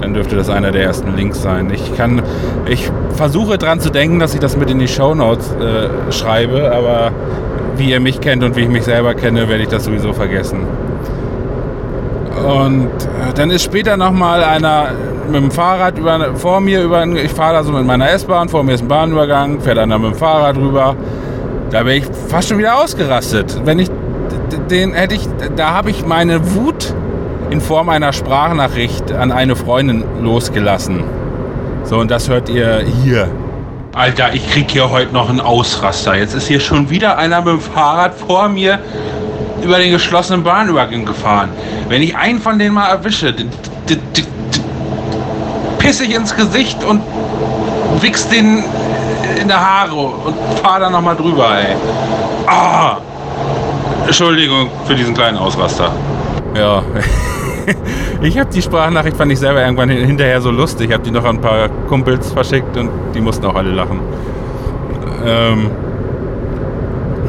dann 0.00 0.14
dürfte 0.14 0.36
das 0.36 0.48
einer 0.48 0.70
der 0.70 0.82
ersten 0.82 1.14
Links 1.16 1.42
sein. 1.42 1.70
Ich 1.72 1.96
kann, 1.96 2.22
ich 2.66 2.90
versuche 3.14 3.58
dran 3.58 3.80
zu 3.80 3.90
denken, 3.90 4.18
dass 4.18 4.34
ich 4.34 4.40
das 4.40 4.56
mit 4.56 4.70
in 4.70 4.78
die 4.78 4.88
Show 4.88 5.14
Notes 5.14 5.52
äh, 5.52 6.12
schreibe, 6.12 6.72
aber 6.72 7.12
wie 7.76 7.90
ihr 7.90 8.00
mich 8.00 8.20
kennt 8.20 8.42
und 8.42 8.56
wie 8.56 8.62
ich 8.62 8.68
mich 8.68 8.84
selber 8.84 9.14
kenne, 9.14 9.48
werde 9.48 9.62
ich 9.62 9.68
das 9.68 9.84
sowieso 9.84 10.12
vergessen. 10.12 10.60
Und 12.36 12.86
äh, 12.86 13.34
dann 13.34 13.50
ist 13.50 13.62
später 13.62 13.96
nochmal 13.96 14.42
einer 14.42 14.88
mit 15.30 15.42
dem 15.42 15.50
Fahrrad 15.50 15.98
über, 15.98 16.34
vor 16.34 16.60
mir 16.60 16.82
über, 16.82 17.06
ich 17.06 17.30
fahre 17.30 17.54
da 17.54 17.62
so 17.62 17.72
mit 17.72 17.84
meiner 17.84 18.10
S-Bahn, 18.10 18.48
vor 18.48 18.64
mir 18.64 18.74
ist 18.74 18.82
ein 18.82 18.88
Bahnübergang, 18.88 19.60
fährt 19.60 19.78
einer 19.78 19.98
mit 19.98 20.12
dem 20.12 20.16
Fahrrad 20.16 20.56
rüber. 20.56 20.96
Da 21.70 21.84
bin 21.84 21.98
ich 21.98 22.04
fast 22.28 22.48
schon 22.48 22.58
wieder 22.58 22.82
ausgerastet. 22.82 23.60
Wenn 23.64 23.78
ich 23.78 23.90
den 24.70 24.92
hätte 24.92 25.14
ich, 25.14 25.28
da 25.56 25.72
habe 25.72 25.90
ich 25.90 26.04
meine 26.06 26.54
Wut 26.54 26.94
in 27.50 27.60
Form 27.60 27.88
einer 27.88 28.12
Sprachnachricht 28.12 29.12
an 29.12 29.32
eine 29.32 29.56
Freundin 29.56 30.04
losgelassen. 30.20 31.02
So, 31.84 31.98
und 31.98 32.10
das 32.10 32.28
hört 32.28 32.48
ihr 32.48 32.84
hier. 33.02 33.28
Alter, 33.92 34.32
ich 34.32 34.48
krieg 34.50 34.70
hier 34.70 34.90
heute 34.90 35.12
noch 35.12 35.28
einen 35.28 35.40
Ausraster. 35.40 36.14
Jetzt 36.14 36.34
ist 36.34 36.46
hier 36.46 36.60
schon 36.60 36.90
wieder 36.90 37.18
einer 37.18 37.38
mit 37.38 37.54
dem 37.54 37.60
Fahrrad 37.60 38.14
vor 38.14 38.48
mir 38.48 38.78
über 39.62 39.78
den 39.78 39.90
geschlossenen 39.90 40.44
Bahnübergang 40.44 41.04
gefahren. 41.04 41.48
Wenn 41.88 42.02
ich 42.02 42.16
einen 42.16 42.40
von 42.40 42.58
denen 42.58 42.74
mal 42.74 42.86
erwische, 42.86 43.34
pisse 45.78 46.04
ich 46.04 46.14
ins 46.14 46.34
Gesicht 46.36 46.84
und 46.84 47.02
wichs 48.00 48.28
den 48.28 48.62
in 49.40 49.48
der 49.48 49.60
Haare 49.60 49.94
und 49.94 50.36
fahr 50.62 50.78
da 50.78 50.88
nochmal 50.88 51.16
drüber, 51.16 51.58
ey. 51.58 51.74
Ah! 52.46 52.98
Entschuldigung 54.10 54.68
für 54.86 54.96
diesen 54.96 55.14
kleinen 55.14 55.38
Ausraster. 55.38 55.92
Ja. 56.56 56.82
ich 58.22 58.36
habe 58.36 58.50
die 58.50 58.60
Sprachnachricht, 58.60 59.16
fand 59.16 59.30
ich 59.30 59.38
selber 59.38 59.62
irgendwann 59.62 59.88
hinterher 59.88 60.40
so 60.40 60.50
lustig. 60.50 60.88
Ich 60.88 60.92
habe 60.92 61.04
die 61.04 61.12
noch 61.12 61.24
an 61.24 61.36
ein 61.36 61.40
paar 61.40 61.68
Kumpels 61.88 62.32
verschickt 62.32 62.76
und 62.76 62.90
die 63.14 63.20
mussten 63.20 63.46
auch 63.46 63.54
alle 63.54 63.70
lachen. 63.70 64.00
Ähm, 65.24 65.70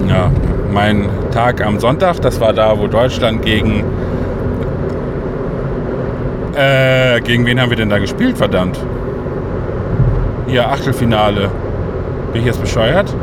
ja, 0.10 0.32
mein 0.74 1.08
Tag 1.30 1.64
am 1.64 1.80
Sonntag, 1.80 2.20
das 2.22 2.42
war 2.42 2.52
da, 2.52 2.76
wo 2.76 2.88
Deutschland 2.88 3.44
gegen. 3.44 3.84
Äh, 6.56 7.22
gegen 7.22 7.46
wen 7.46 7.62
haben 7.62 7.70
wir 7.70 7.78
denn 7.78 7.92
da 7.92 8.00
gespielt, 8.00 8.40
verdammt? 8.40 8.80
Hier, 10.48 10.68
Achtelfinale. 10.68 11.52
Bin 12.34 12.42
ich 12.42 12.48
jetzt 12.48 12.60
bescheuert? 12.60 13.14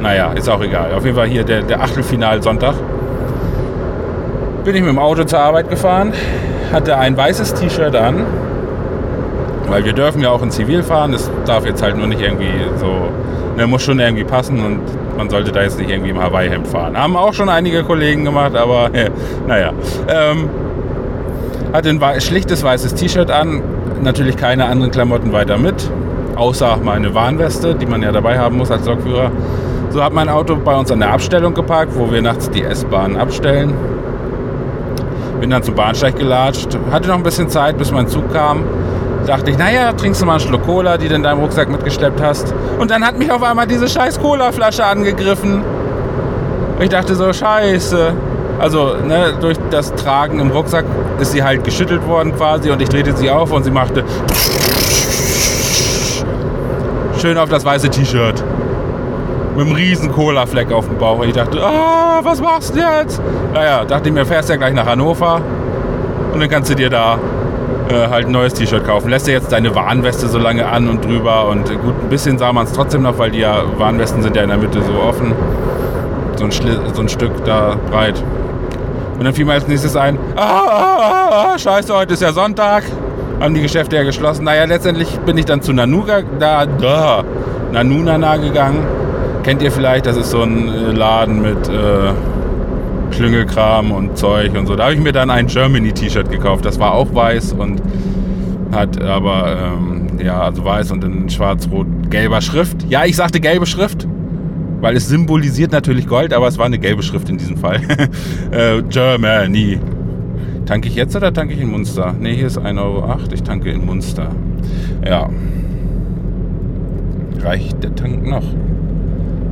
Naja, 0.00 0.32
ist 0.32 0.48
auch 0.48 0.62
egal. 0.62 0.92
Auf 0.94 1.04
jeden 1.04 1.16
Fall 1.16 1.26
hier 1.26 1.44
der, 1.44 1.62
der 1.62 1.80
Achtelfinal-Sonntag. 1.82 2.74
Bin 4.64 4.74
ich 4.74 4.82
mit 4.82 4.90
dem 4.90 4.98
Auto 4.98 5.24
zur 5.24 5.40
Arbeit 5.40 5.70
gefahren, 5.70 6.12
hatte 6.72 6.96
ein 6.96 7.16
weißes 7.16 7.54
T-Shirt 7.54 7.96
an, 7.96 8.24
weil 9.68 9.84
wir 9.84 9.92
dürfen 9.92 10.20
ja 10.20 10.30
auch 10.30 10.42
in 10.42 10.50
Zivil 10.50 10.82
fahren. 10.82 11.12
Das 11.12 11.30
darf 11.46 11.64
jetzt 11.64 11.82
halt 11.82 11.96
nur 11.96 12.06
nicht 12.06 12.20
irgendwie 12.20 12.52
so, 12.76 13.08
ne, 13.56 13.66
muss 13.66 13.82
schon 13.82 13.98
irgendwie 13.98 14.24
passen 14.24 14.64
und 14.64 14.80
man 15.16 15.30
sollte 15.30 15.52
da 15.52 15.62
jetzt 15.62 15.78
nicht 15.78 15.90
irgendwie 15.90 16.10
im 16.10 16.22
Hawaii-Hemd 16.22 16.68
fahren. 16.68 16.96
Haben 16.96 17.16
auch 17.16 17.32
schon 17.32 17.48
einige 17.48 17.82
Kollegen 17.82 18.24
gemacht, 18.24 18.54
aber 18.54 18.90
naja. 19.46 19.72
Ähm, 20.08 20.48
hatte 21.72 21.90
ein 21.90 22.20
schlichtes 22.20 22.62
weißes 22.62 22.94
T-Shirt 22.94 23.30
an, 23.30 23.62
natürlich 24.02 24.36
keine 24.36 24.66
anderen 24.66 24.90
Klamotten 24.90 25.32
weiter 25.32 25.58
mit, 25.58 25.90
außer 26.34 26.78
meine 26.82 27.14
Warnweste, 27.14 27.74
die 27.74 27.84
man 27.84 28.02
ja 28.02 28.12
dabei 28.12 28.38
haben 28.38 28.56
muss 28.56 28.70
als 28.70 28.86
Lokführer. 28.86 29.30
So 29.90 30.04
hat 30.04 30.12
mein 30.12 30.28
Auto 30.28 30.54
bei 30.56 30.76
uns 30.76 30.90
an 30.90 31.00
der 31.00 31.12
Abstellung 31.12 31.54
geparkt, 31.54 31.92
wo 31.94 32.10
wir 32.10 32.20
nachts 32.20 32.50
die 32.50 32.62
S-Bahn 32.62 33.16
abstellen. 33.16 33.72
Bin 35.40 35.48
dann 35.48 35.62
zum 35.62 35.74
Bahnsteig 35.74 36.16
gelatscht, 36.16 36.76
hatte 36.90 37.08
noch 37.08 37.16
ein 37.16 37.22
bisschen 37.22 37.48
Zeit, 37.48 37.78
bis 37.78 37.90
mein 37.90 38.06
Zug 38.06 38.30
kam. 38.32 38.64
Dachte 39.26 39.50
ich, 39.50 39.56
naja, 39.58 39.92
trinkst 39.92 40.20
du 40.20 40.26
mal 40.26 40.32
einen 40.32 40.40
Schluck 40.40 40.64
Cola, 40.66 40.98
die 40.98 41.08
du 41.08 41.14
in 41.14 41.22
deinem 41.22 41.40
Rucksack 41.40 41.70
mitgeschleppt 41.70 42.20
hast. 42.20 42.54
Und 42.78 42.90
dann 42.90 43.04
hat 43.04 43.18
mich 43.18 43.30
auf 43.32 43.42
einmal 43.42 43.66
diese 43.66 43.88
scheiß 43.88 44.20
Cola-Flasche 44.20 44.84
angegriffen. 44.84 45.62
Ich 46.80 46.90
dachte 46.90 47.14
so, 47.14 47.32
scheiße. 47.32 48.12
Also, 48.58 48.94
ne, 49.06 49.34
durch 49.40 49.56
das 49.70 49.94
Tragen 49.94 50.38
im 50.40 50.50
Rucksack 50.50 50.84
ist 51.18 51.32
sie 51.32 51.42
halt 51.42 51.64
geschüttelt 51.64 52.06
worden 52.06 52.34
quasi 52.36 52.70
und 52.70 52.82
ich 52.82 52.88
drehte 52.88 53.16
sie 53.16 53.30
auf 53.30 53.52
und 53.52 53.64
sie 53.64 53.70
machte 53.70 54.04
schön 57.20 57.38
auf 57.38 57.48
das 57.48 57.64
weiße 57.64 57.88
T-Shirt 57.88 58.42
mit 59.58 59.66
einem 59.66 59.74
riesen 59.74 60.12
Cola-Fleck 60.12 60.70
auf 60.72 60.86
dem 60.86 60.98
Bauch. 60.98 61.18
Und 61.18 61.28
ich 61.28 61.34
dachte, 61.34 61.60
ah, 61.60 62.20
was 62.22 62.40
machst 62.40 62.76
du 62.76 62.78
jetzt? 62.78 63.20
Naja, 63.52 63.84
dachte 63.84 64.08
ich 64.08 64.14
mir, 64.14 64.24
fährst 64.24 64.48
ja 64.48 64.56
gleich 64.56 64.72
nach 64.72 64.86
Hannover 64.86 65.40
und 66.32 66.38
dann 66.38 66.48
kannst 66.48 66.70
du 66.70 66.76
dir 66.76 66.88
da 66.88 67.18
äh, 67.88 68.06
halt 68.08 68.26
ein 68.26 68.32
neues 68.32 68.54
T-Shirt 68.54 68.86
kaufen. 68.86 69.10
Lässt 69.10 69.26
dir 69.26 69.32
jetzt 69.32 69.50
deine 69.50 69.74
Warnweste 69.74 70.28
so 70.28 70.38
lange 70.38 70.64
an 70.64 70.88
und 70.88 71.04
drüber 71.04 71.48
und 71.48 71.66
gut, 71.82 71.94
ein 72.00 72.08
bisschen 72.08 72.38
sah 72.38 72.52
man 72.52 72.66
es 72.66 72.72
trotzdem 72.72 73.02
noch, 73.02 73.18
weil 73.18 73.32
die 73.32 73.40
ja, 73.40 73.64
Warnwesten 73.76 74.22
sind 74.22 74.36
ja 74.36 74.42
in 74.42 74.48
der 74.48 74.58
Mitte 74.58 74.80
so 74.80 74.92
offen. 74.92 75.32
So 76.36 76.44
ein, 76.44 76.52
so 76.94 77.02
ein 77.02 77.08
Stück 77.08 77.44
da 77.44 77.74
breit. 77.90 78.22
Und 79.18 79.24
dann 79.24 79.34
fiel 79.34 79.44
mir 79.44 79.54
als 79.54 79.66
nächstes 79.66 79.96
ein, 79.96 80.16
ah, 80.36 80.40
ah, 80.40 80.98
ah, 81.00 81.52
ah, 81.54 81.58
scheiße, 81.58 81.92
heute 81.92 82.14
ist 82.14 82.22
ja 82.22 82.32
Sonntag. 82.32 82.84
Haben 83.40 83.54
die 83.54 83.62
Geschäfte 83.62 83.96
ja 83.96 84.04
geschlossen. 84.04 84.44
Naja, 84.44 84.66
letztendlich 84.66 85.18
bin 85.20 85.36
ich 85.36 85.46
dann 85.46 85.62
zu 85.62 85.72
Nanuga, 85.72 86.22
da, 86.38 86.64
da, 86.64 87.24
Nanunana 87.72 88.36
gegangen 88.36 88.86
Kennt 89.48 89.62
ihr 89.62 89.72
vielleicht, 89.72 90.04
das 90.04 90.18
ist 90.18 90.30
so 90.30 90.42
ein 90.42 90.68
äh, 90.68 90.92
Laden 90.92 91.40
mit 91.40 91.70
äh, 91.70 92.12
Klüngelkram 93.12 93.92
und 93.92 94.18
Zeug 94.18 94.54
und 94.54 94.66
so. 94.66 94.76
Da 94.76 94.84
habe 94.84 94.92
ich 94.92 95.00
mir 95.00 95.12
dann 95.12 95.30
ein 95.30 95.46
Germany-T-Shirt 95.46 96.30
gekauft. 96.30 96.66
Das 96.66 96.78
war 96.78 96.92
auch 96.92 97.14
weiß 97.14 97.54
und 97.54 97.80
hat 98.72 99.00
aber, 99.00 99.56
ähm, 99.58 100.18
ja, 100.22 100.42
also 100.42 100.62
weiß 100.62 100.90
und 100.92 101.02
in 101.02 101.30
schwarz-rot-gelber 101.30 102.42
Schrift. 102.42 102.84
Ja, 102.90 103.06
ich 103.06 103.16
sagte 103.16 103.40
gelbe 103.40 103.64
Schrift, 103.64 104.06
weil 104.82 104.96
es 104.96 105.08
symbolisiert 105.08 105.72
natürlich 105.72 106.06
Gold, 106.06 106.34
aber 106.34 106.46
es 106.46 106.58
war 106.58 106.66
eine 106.66 106.78
gelbe 106.78 107.02
Schrift 107.02 107.30
in 107.30 107.38
diesem 107.38 107.56
Fall. 107.56 107.80
äh, 108.50 108.82
Germany. 108.82 109.80
Tanke 110.66 110.88
ich 110.88 110.94
jetzt 110.94 111.16
oder 111.16 111.32
tanke 111.32 111.54
ich 111.54 111.60
in 111.62 111.70
Munster? 111.70 112.12
Ne, 112.12 112.32
hier 112.32 112.48
ist 112.48 112.58
1,08 112.58 112.82
Euro. 112.82 113.18
Ich 113.32 113.42
tanke 113.42 113.70
in 113.70 113.86
Munster. 113.86 114.28
Ja. 115.06 115.30
Reicht 117.42 117.82
der 117.82 117.94
Tank 117.94 118.26
noch? 118.26 118.44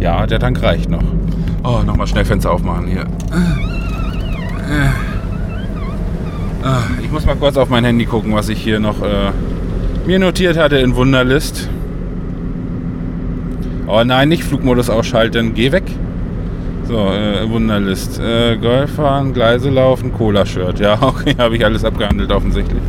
Ja, 0.00 0.26
der 0.26 0.38
Tank 0.38 0.62
reicht 0.62 0.90
noch. 0.90 1.02
Oh, 1.64 1.82
nochmal 1.84 2.06
schnell 2.06 2.24
Fenster 2.24 2.52
aufmachen 2.52 2.86
hier. 2.86 3.04
Ah, 6.62 6.82
ich 7.02 7.10
muss 7.10 7.24
mal 7.24 7.36
kurz 7.36 7.56
auf 7.56 7.68
mein 7.68 7.84
Handy 7.84 8.04
gucken, 8.06 8.34
was 8.34 8.48
ich 8.48 8.60
hier 8.60 8.80
noch 8.80 9.02
äh, 9.02 9.30
mir 10.06 10.18
notiert 10.18 10.58
hatte 10.58 10.76
in 10.78 10.96
Wunderlist. 10.96 11.68
Oh 13.86 14.02
nein, 14.04 14.28
nicht 14.28 14.42
Flugmodus 14.44 14.90
ausschalten. 14.90 15.54
Geh 15.54 15.72
weg. 15.72 15.84
So, 16.84 16.98
äh, 16.98 17.48
Wunderlist. 17.48 18.20
Äh, 18.20 18.56
Golf 18.56 18.94
fahren, 18.94 19.32
Gleise 19.32 19.70
laufen, 19.70 20.12
Cola-Shirt. 20.12 20.80
Ja, 20.80 20.98
okay, 21.02 21.34
habe 21.38 21.56
ich 21.56 21.64
alles 21.64 21.84
abgehandelt 21.84 22.30
offensichtlich. 22.30 22.82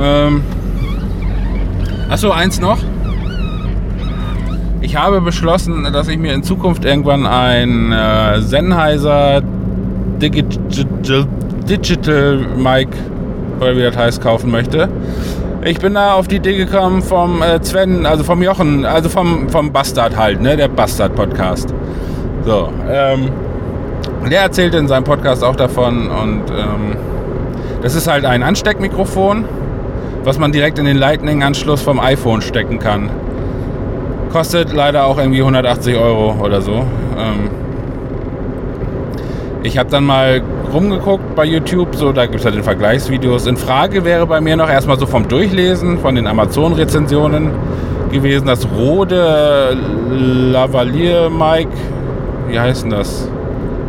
Ähm, 0.00 0.42
achso, 2.08 2.30
eins 2.30 2.60
noch. 2.60 2.78
Ich 4.84 4.96
habe 4.96 5.22
beschlossen, 5.22 5.88
dass 5.94 6.08
ich 6.08 6.18
mir 6.18 6.34
in 6.34 6.42
Zukunft 6.42 6.84
irgendwann 6.84 7.24
ein 7.24 7.90
äh, 7.90 8.42
Sennheiser 8.42 9.40
Digital, 10.20 11.26
Digital 11.66 12.36
Mic, 12.54 12.88
oder 13.60 13.74
wie 13.78 13.80
das 13.80 13.96
heißt, 13.96 14.22
kaufen 14.22 14.50
möchte. 14.50 14.90
Ich 15.64 15.78
bin 15.78 15.94
da 15.94 16.12
auf 16.12 16.28
die 16.28 16.36
Idee 16.36 16.58
gekommen 16.58 17.00
vom 17.00 17.40
äh, 17.40 17.64
Sven, 17.64 18.04
also 18.04 18.24
vom 18.24 18.42
Jochen, 18.42 18.84
also 18.84 19.08
vom, 19.08 19.48
vom 19.48 19.72
Bastard 19.72 20.18
halt, 20.18 20.42
ne, 20.42 20.54
der 20.54 20.68
Bastard-Podcast. 20.68 21.72
So, 22.44 22.68
ähm, 22.86 23.30
der 24.30 24.42
erzählt 24.42 24.74
in 24.74 24.86
seinem 24.86 25.04
Podcast 25.04 25.42
auch 25.42 25.56
davon 25.56 26.10
und 26.10 26.42
ähm, 26.50 26.94
das 27.80 27.94
ist 27.94 28.06
halt 28.06 28.26
ein 28.26 28.42
Ansteckmikrofon, 28.42 29.46
was 30.24 30.38
man 30.38 30.52
direkt 30.52 30.78
in 30.78 30.84
den 30.84 30.98
Lightning-Anschluss 30.98 31.80
vom 31.80 31.98
iPhone 32.00 32.42
stecken 32.42 32.78
kann. 32.78 33.08
Kostet 34.34 34.72
leider 34.72 35.04
auch 35.04 35.16
irgendwie 35.16 35.38
180 35.38 35.94
Euro 35.94 36.34
oder 36.44 36.60
so. 36.60 36.84
Ähm 37.16 37.50
ich 39.62 39.78
habe 39.78 39.88
dann 39.88 40.02
mal 40.02 40.42
rumgeguckt 40.72 41.36
bei 41.36 41.44
YouTube, 41.44 41.94
so 41.94 42.10
da 42.10 42.26
gibt 42.26 42.40
es 42.40 42.44
halt 42.44 42.56
den 42.56 42.64
Vergleichsvideos. 42.64 43.46
In 43.46 43.56
Frage 43.56 44.04
wäre 44.04 44.26
bei 44.26 44.40
mir 44.40 44.56
noch 44.56 44.68
erstmal 44.68 44.98
so 44.98 45.06
vom 45.06 45.28
Durchlesen 45.28 46.00
von 46.00 46.16
den 46.16 46.26
Amazon-Rezensionen 46.26 47.52
gewesen, 48.10 48.48
das 48.48 48.66
Rode 48.76 49.76
Lavalier 50.10 51.30
Mic, 51.30 51.68
wie 52.48 52.58
heißt 52.58 52.82
denn 52.82 52.90
das? 52.90 53.28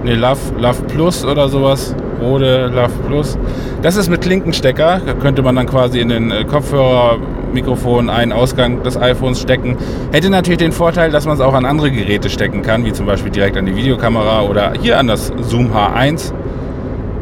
Ne, 0.04 0.14
Love, 0.14 0.38
Love 0.60 0.84
Plus 0.84 1.26
oder 1.26 1.50
sowas. 1.50 1.96
Rode 2.22 2.68
Love 2.68 2.94
Plus. 3.08 3.38
Das 3.82 3.96
ist 3.96 4.10
mit 4.10 4.22
Klinkenstecker. 4.22 5.02
Da 5.06 5.14
könnte 5.14 5.42
man 5.42 5.56
dann 5.56 5.68
quasi 5.68 6.00
in 6.00 6.10
den 6.10 6.32
äh, 6.32 6.44
Kopfhörer 6.44 7.18
Mikrofon 7.54 8.10
einen 8.10 8.32
Ausgang 8.32 8.84
des 8.84 8.98
iPhones 8.98 9.42
stecken. 9.42 9.78
Hätte 10.12 10.30
natürlich 10.30 10.60
den 10.60 10.72
Vorteil, 10.72 11.10
dass 11.10 11.26
man 11.26 11.36
es 11.36 11.42
auch 11.42 11.54
an 11.54 11.66
andere 11.66 11.90
Geräte 11.90 12.30
stecken 12.30 12.62
kann, 12.62 12.86
wie 12.86 12.94
zum 12.94 13.06
Beispiel 13.06 13.32
direkt 13.32 13.58
an 13.58 13.66
die 13.66 13.76
Videokamera 13.76 14.42
oder 14.44 14.74
hier 14.80 15.00
an 15.00 15.08
das 15.08 15.32
Zoom 15.42 15.72
H1 15.72 16.34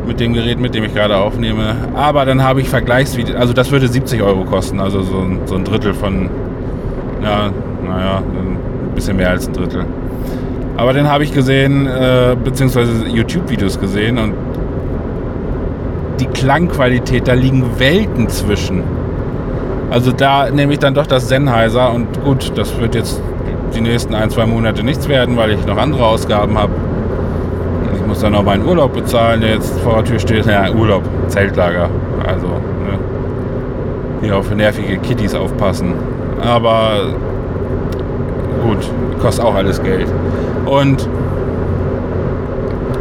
mit 0.05 0.19
dem 0.19 0.33
Gerät, 0.33 0.59
mit 0.59 0.75
dem 0.75 0.83
ich 0.83 0.93
gerade 0.93 1.17
aufnehme. 1.17 1.75
Aber 1.93 2.25
dann 2.25 2.43
habe 2.43 2.61
ich 2.61 2.69
Vergleichsvideos, 2.69 3.35
also 3.39 3.53
das 3.53 3.71
würde 3.71 3.87
70 3.87 4.21
Euro 4.21 4.43
kosten, 4.43 4.79
also 4.79 5.01
so 5.01 5.19
ein, 5.19 5.41
so 5.45 5.55
ein 5.55 5.63
Drittel 5.63 5.93
von, 5.93 6.29
ja, 7.23 7.51
naja, 7.85 8.17
ein 8.17 8.95
bisschen 8.95 9.17
mehr 9.17 9.29
als 9.29 9.47
ein 9.47 9.53
Drittel. 9.53 9.85
Aber 10.75 10.93
den 10.93 11.07
habe 11.07 11.23
ich 11.23 11.33
gesehen, 11.33 11.87
äh, 11.87 12.35
beziehungsweise 12.43 13.07
YouTube-Videos 13.07 13.79
gesehen 13.79 14.17
und 14.17 14.33
die 16.19 16.27
Klangqualität, 16.27 17.27
da 17.27 17.33
liegen 17.33 17.79
Welten 17.79 18.29
zwischen. 18.29 18.83
Also 19.89 20.11
da 20.11 20.49
nehme 20.49 20.73
ich 20.73 20.79
dann 20.79 20.93
doch 20.93 21.05
das 21.05 21.27
Sennheiser 21.27 21.91
und 21.93 22.23
gut, 22.23 22.51
das 22.55 22.79
wird 22.79 22.95
jetzt 22.95 23.21
die 23.75 23.81
nächsten 23.81 24.13
ein, 24.13 24.29
zwei 24.29 24.45
Monate 24.45 24.83
nichts 24.83 25.07
werden, 25.07 25.37
weil 25.37 25.51
ich 25.51 25.65
noch 25.65 25.77
andere 25.77 26.05
Ausgaben 26.05 26.57
habe. 26.57 26.73
Ich 27.95 28.05
muss 28.05 28.19
dann 28.19 28.35
auch 28.35 28.43
meinen 28.43 28.65
Urlaub 28.65 28.93
bezahlen, 28.93 29.41
der 29.41 29.51
jetzt 29.51 29.79
vor 29.79 29.95
der 29.95 30.05
Tür 30.05 30.19
steht. 30.19 30.45
Ja, 30.45 30.71
Urlaub, 30.71 31.03
Zeltlager. 31.27 31.89
Also, 32.25 32.47
ne? 32.47 32.97
hier 34.21 34.37
auf 34.37 34.53
nervige 34.53 34.97
Kitties 34.97 35.35
aufpassen. 35.35 35.93
Aber 36.41 37.13
gut, 38.63 38.89
kostet 39.21 39.45
auch 39.45 39.55
alles 39.55 39.81
Geld. 39.81 40.07
Und 40.65 41.07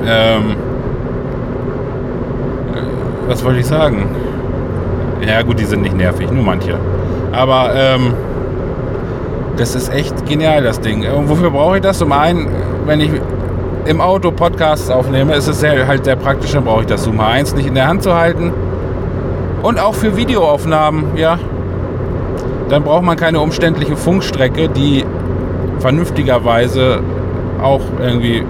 ähm, 0.07 0.51
äh, 0.51 0.72
was 3.33 3.43
wollte 3.45 3.61
ich 3.61 3.67
sagen? 3.67 4.05
Ja 5.27 5.41
gut, 5.41 5.59
die 5.59 5.65
sind 5.65 5.81
nicht 5.81 5.97
nervig, 5.97 6.31
nur 6.31 6.45
manche. 6.45 6.77
Aber 7.33 7.71
ähm, 7.75 8.13
das 9.57 9.75
ist 9.75 9.91
echt 9.91 10.27
genial, 10.27 10.63
das 10.63 10.81
Ding. 10.81 11.11
Und 11.11 11.31
wofür 11.31 11.51
brauche 11.51 11.77
ich 11.77 11.83
das? 11.83 11.97
Zum 11.97 12.13
einen, 12.13 12.49
wenn 12.85 13.01
ich 13.01 13.11
im 13.87 14.03
Auto 14.03 14.31
Podcasts 14.33 14.91
aufnehme, 14.91 15.35
ist 15.35 15.49
es 15.49 15.61
sehr, 15.61 15.87
halt 15.87 16.05
sehr 16.05 16.17
praktisch, 16.17 16.53
dann 16.53 16.65
brauche 16.65 16.83
ich 16.83 16.87
das 16.87 17.05
Zoom 17.05 17.21
H1 17.23 17.57
nicht 17.57 17.67
in 17.67 17.75
der 17.75 17.89
Hand 17.89 18.03
zu 18.03 18.15
halten. 18.15 18.53
Und 19.63 19.81
auch 19.81 19.95
für 19.95 20.15
Videoaufnahmen, 20.15 21.17
ja. 21.17 21.39
Dann 22.69 22.83
braucht 22.83 23.03
man 23.03 23.17
keine 23.17 23.41
umständliche 23.41 23.97
Funkstrecke, 23.97 24.69
die 24.69 25.07
vernünftigerweise 25.79 27.01
auch 27.63 27.81
irgendwie 27.99 28.45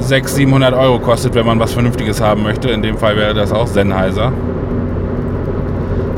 600, 0.00 0.28
700 0.28 0.74
Euro 0.74 0.98
kostet, 0.98 1.34
wenn 1.34 1.46
man 1.46 1.60
was 1.60 1.72
Vernünftiges 1.72 2.20
haben 2.20 2.42
möchte. 2.42 2.70
In 2.70 2.82
dem 2.82 2.98
Fall 2.98 3.16
wäre 3.16 3.34
das 3.34 3.52
auch 3.52 3.66
Sennheiser. 3.66 4.32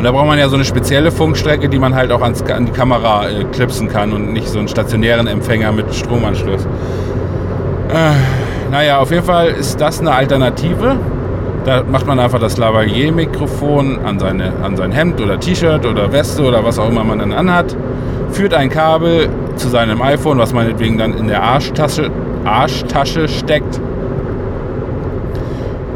Und 0.01 0.05
da 0.05 0.13
braucht 0.13 0.27
man 0.27 0.39
ja 0.39 0.49
so 0.49 0.55
eine 0.55 0.65
spezielle 0.65 1.11
Funkstrecke, 1.11 1.69
die 1.69 1.79
man 1.79 1.95
halt 1.95 2.11
auch 2.11 2.23
ans, 2.23 2.43
an 2.43 2.65
die 2.65 2.73
Kamera 2.73 3.29
äh, 3.29 3.45
klipsen 3.45 3.89
kann 3.89 4.13
und 4.13 4.33
nicht 4.33 4.49
so 4.49 4.59
einen 4.59 4.69
stationären 4.69 5.27
Empfänger 5.27 5.73
mit 5.73 5.95
Stromanschluss. 5.95 6.65
Äh, 6.65 8.13
naja, 8.71 8.99
auf 8.99 9.11
jeden 9.11 9.25
Fall 9.25 9.49
ist 9.49 9.81
das 9.81 10.01
eine 10.01 10.13
Alternative. 10.13 10.97
Da 11.65 11.83
macht 11.83 12.07
man 12.07 12.19
einfach 12.19 12.39
das 12.39 12.57
Lavalier-Mikrofon 12.57 13.99
an, 14.03 14.23
an 14.63 14.77
sein 14.77 14.93
Hemd 14.93 15.21
oder 15.21 15.39
T-Shirt 15.39 15.85
oder 15.85 16.11
Weste 16.11 16.45
oder 16.45 16.65
was 16.65 16.79
auch 16.79 16.89
immer 16.89 17.05
man 17.05 17.19
dann 17.19 17.33
anhat, 17.33 17.77
führt 18.31 18.55
ein 18.55 18.71
Kabel 18.71 19.29
zu 19.57 19.69
seinem 19.69 20.01
iPhone, 20.01 20.39
was 20.39 20.55
meinetwegen 20.55 20.97
dann 20.97 21.15
in 21.15 21.29
der 21.29 21.43
Arschtasche, 21.43 22.11
Arschtasche 22.45 23.29
steckt 23.29 23.81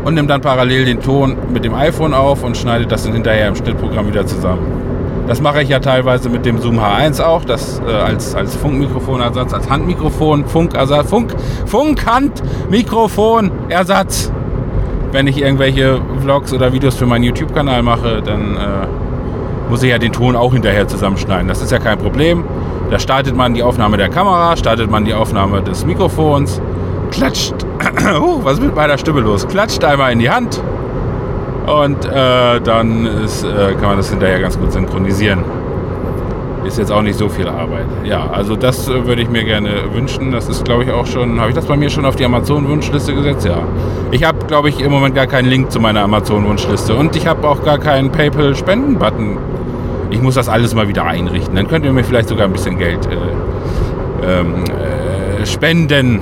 und 0.05 0.15
nimmt 0.15 0.31
dann 0.31 0.41
parallel 0.41 0.85
den 0.85 1.01
Ton 1.01 1.37
mit 1.53 1.65
dem 1.65 1.75
iPhone 1.75 2.15
auf 2.15 2.45
und 2.45 2.57
schneidet 2.57 2.93
das 2.93 3.03
dann 3.05 3.15
hinterher 3.15 3.49
im 3.49 3.57
Schnittprogramm 3.57 4.07
wieder 4.07 4.25
zusammen. 4.27 4.85
Das 5.27 5.41
mache 5.41 5.63
ich 5.63 5.71
ja 5.71 5.79
teilweise 5.79 6.29
mit 6.29 6.45
dem 6.45 6.59
Zoom 6.59 6.79
H1 6.79 7.23
auch, 7.23 7.47
das 7.47 7.81
äh, 7.81 7.85
als, 7.91 8.35
als 8.35 8.55
Funkmikrofonersatz, 8.57 9.55
als 9.55 9.71
Handmikrofon, 9.71 10.45
Funkersatz, 10.45 11.09
Funk, 11.09 11.35
Funkhandmikrofonersatz. 11.65 14.31
Wenn 15.13 15.27
ich 15.27 15.41
irgendwelche 15.41 16.03
Vlogs 16.21 16.53
oder 16.53 16.75
Videos 16.75 16.97
für 16.97 17.07
meinen 17.07 17.25
YouTube-Kanal 17.25 17.83
mache, 17.83 18.21
dann 18.23 18.57
äh, 18.57 18.87
muss 19.71 19.83
ich 19.83 19.89
ja 19.91 19.99
den 19.99 20.13
Ton 20.13 20.37
auch 20.37 20.53
hinterher 20.53 20.87
zusammenschneiden. 20.87 21.49
Das 21.49 21.63
ist 21.63 21.73
ja 21.73 21.79
kein 21.79 21.97
Problem. 21.97 22.45
Da 22.95 23.01
startet 23.01 23.35
man 23.35 23.55
die 23.55 23.65
Aufnahme 23.65 23.97
der 23.97 24.09
Kamera, 24.09 24.57
startet 24.57 24.89
man 24.89 25.05
die 25.05 25.15
Aufnahme 25.15 25.61
des 25.61 25.85
Mikrofons, 25.85 26.63
klatscht, 27.11 27.53
uh, 28.21 28.45
was 28.45 28.53
ist 28.53 28.63
mit 28.63 28.77
meiner 28.77 28.97
Stimme 28.97 29.21
los? 29.21 29.49
Klatscht 29.49 29.83
einmal 29.83 30.13
in 30.13 30.21
die 30.21 30.31
Hand 30.31 30.63
und 31.67 32.05
äh, 32.05 32.61
dann 32.61 33.05
ist, 33.25 33.43
äh, 33.43 33.75
kann 33.81 33.89
man 33.89 33.97
das 33.97 34.11
hinterher 34.11 34.39
ganz 34.39 34.57
gut 34.57 34.73
synchronisieren. 34.73 35.41
Ist 36.65 36.79
jetzt 36.79 36.93
auch 36.93 37.03
nicht 37.03 37.19
so 37.19 37.29
viel 37.29 37.49
Arbeit. 37.49 37.87
Ja, 38.05 38.31
also 38.31 38.55
das 38.55 38.89
äh, 38.89 39.05
würde 39.05 39.23
ich 39.23 39.29
mir 39.29 39.43
gerne 39.43 39.93
wünschen. 39.93 40.31
Das 40.31 40.49
ist, 40.49 40.65
glaube 40.65 40.85
ich, 40.85 40.93
auch 40.93 41.07
schon. 41.07 41.41
Habe 41.41 41.49
ich 41.49 41.57
das 41.57 41.67
bei 41.67 41.77
mir 41.77 41.91
schon 41.91 42.05
auf 42.05 42.15
die 42.15 42.25
Amazon-Wunschliste 42.25 43.13
gesetzt? 43.13 43.45
Ja. 43.45 43.59
Ich 44.13 44.23
habe, 44.23 44.39
glaube 44.47 44.69
ich, 44.69 44.81
im 44.81 44.93
Moment 44.93 45.17
gar 45.17 45.27
keinen 45.27 45.49
Link 45.49 45.73
zu 45.73 45.81
meiner 45.81 46.03
Amazon-Wunschliste. 46.03 46.95
Und 46.95 47.17
ich 47.17 47.27
habe 47.27 47.49
auch 47.49 47.65
gar 47.65 47.79
keinen 47.79 48.13
PayPal-Spenden-Button. 48.13 49.37
Ich 50.11 50.21
muss 50.21 50.35
das 50.35 50.49
alles 50.49 50.75
mal 50.75 50.89
wieder 50.89 51.05
einrichten. 51.05 51.55
Dann 51.57 51.69
könnt 51.69 51.85
ihr 51.85 51.93
mir 51.93 52.05
vielleicht 52.05 52.29
sogar 52.29 52.47
ein 52.47 52.53
bisschen 52.53 52.79
Geld 52.79 53.07
äh, 53.07 54.41
ähm, 54.41 54.65
äh, 54.65 55.47
spenden. 55.47 56.21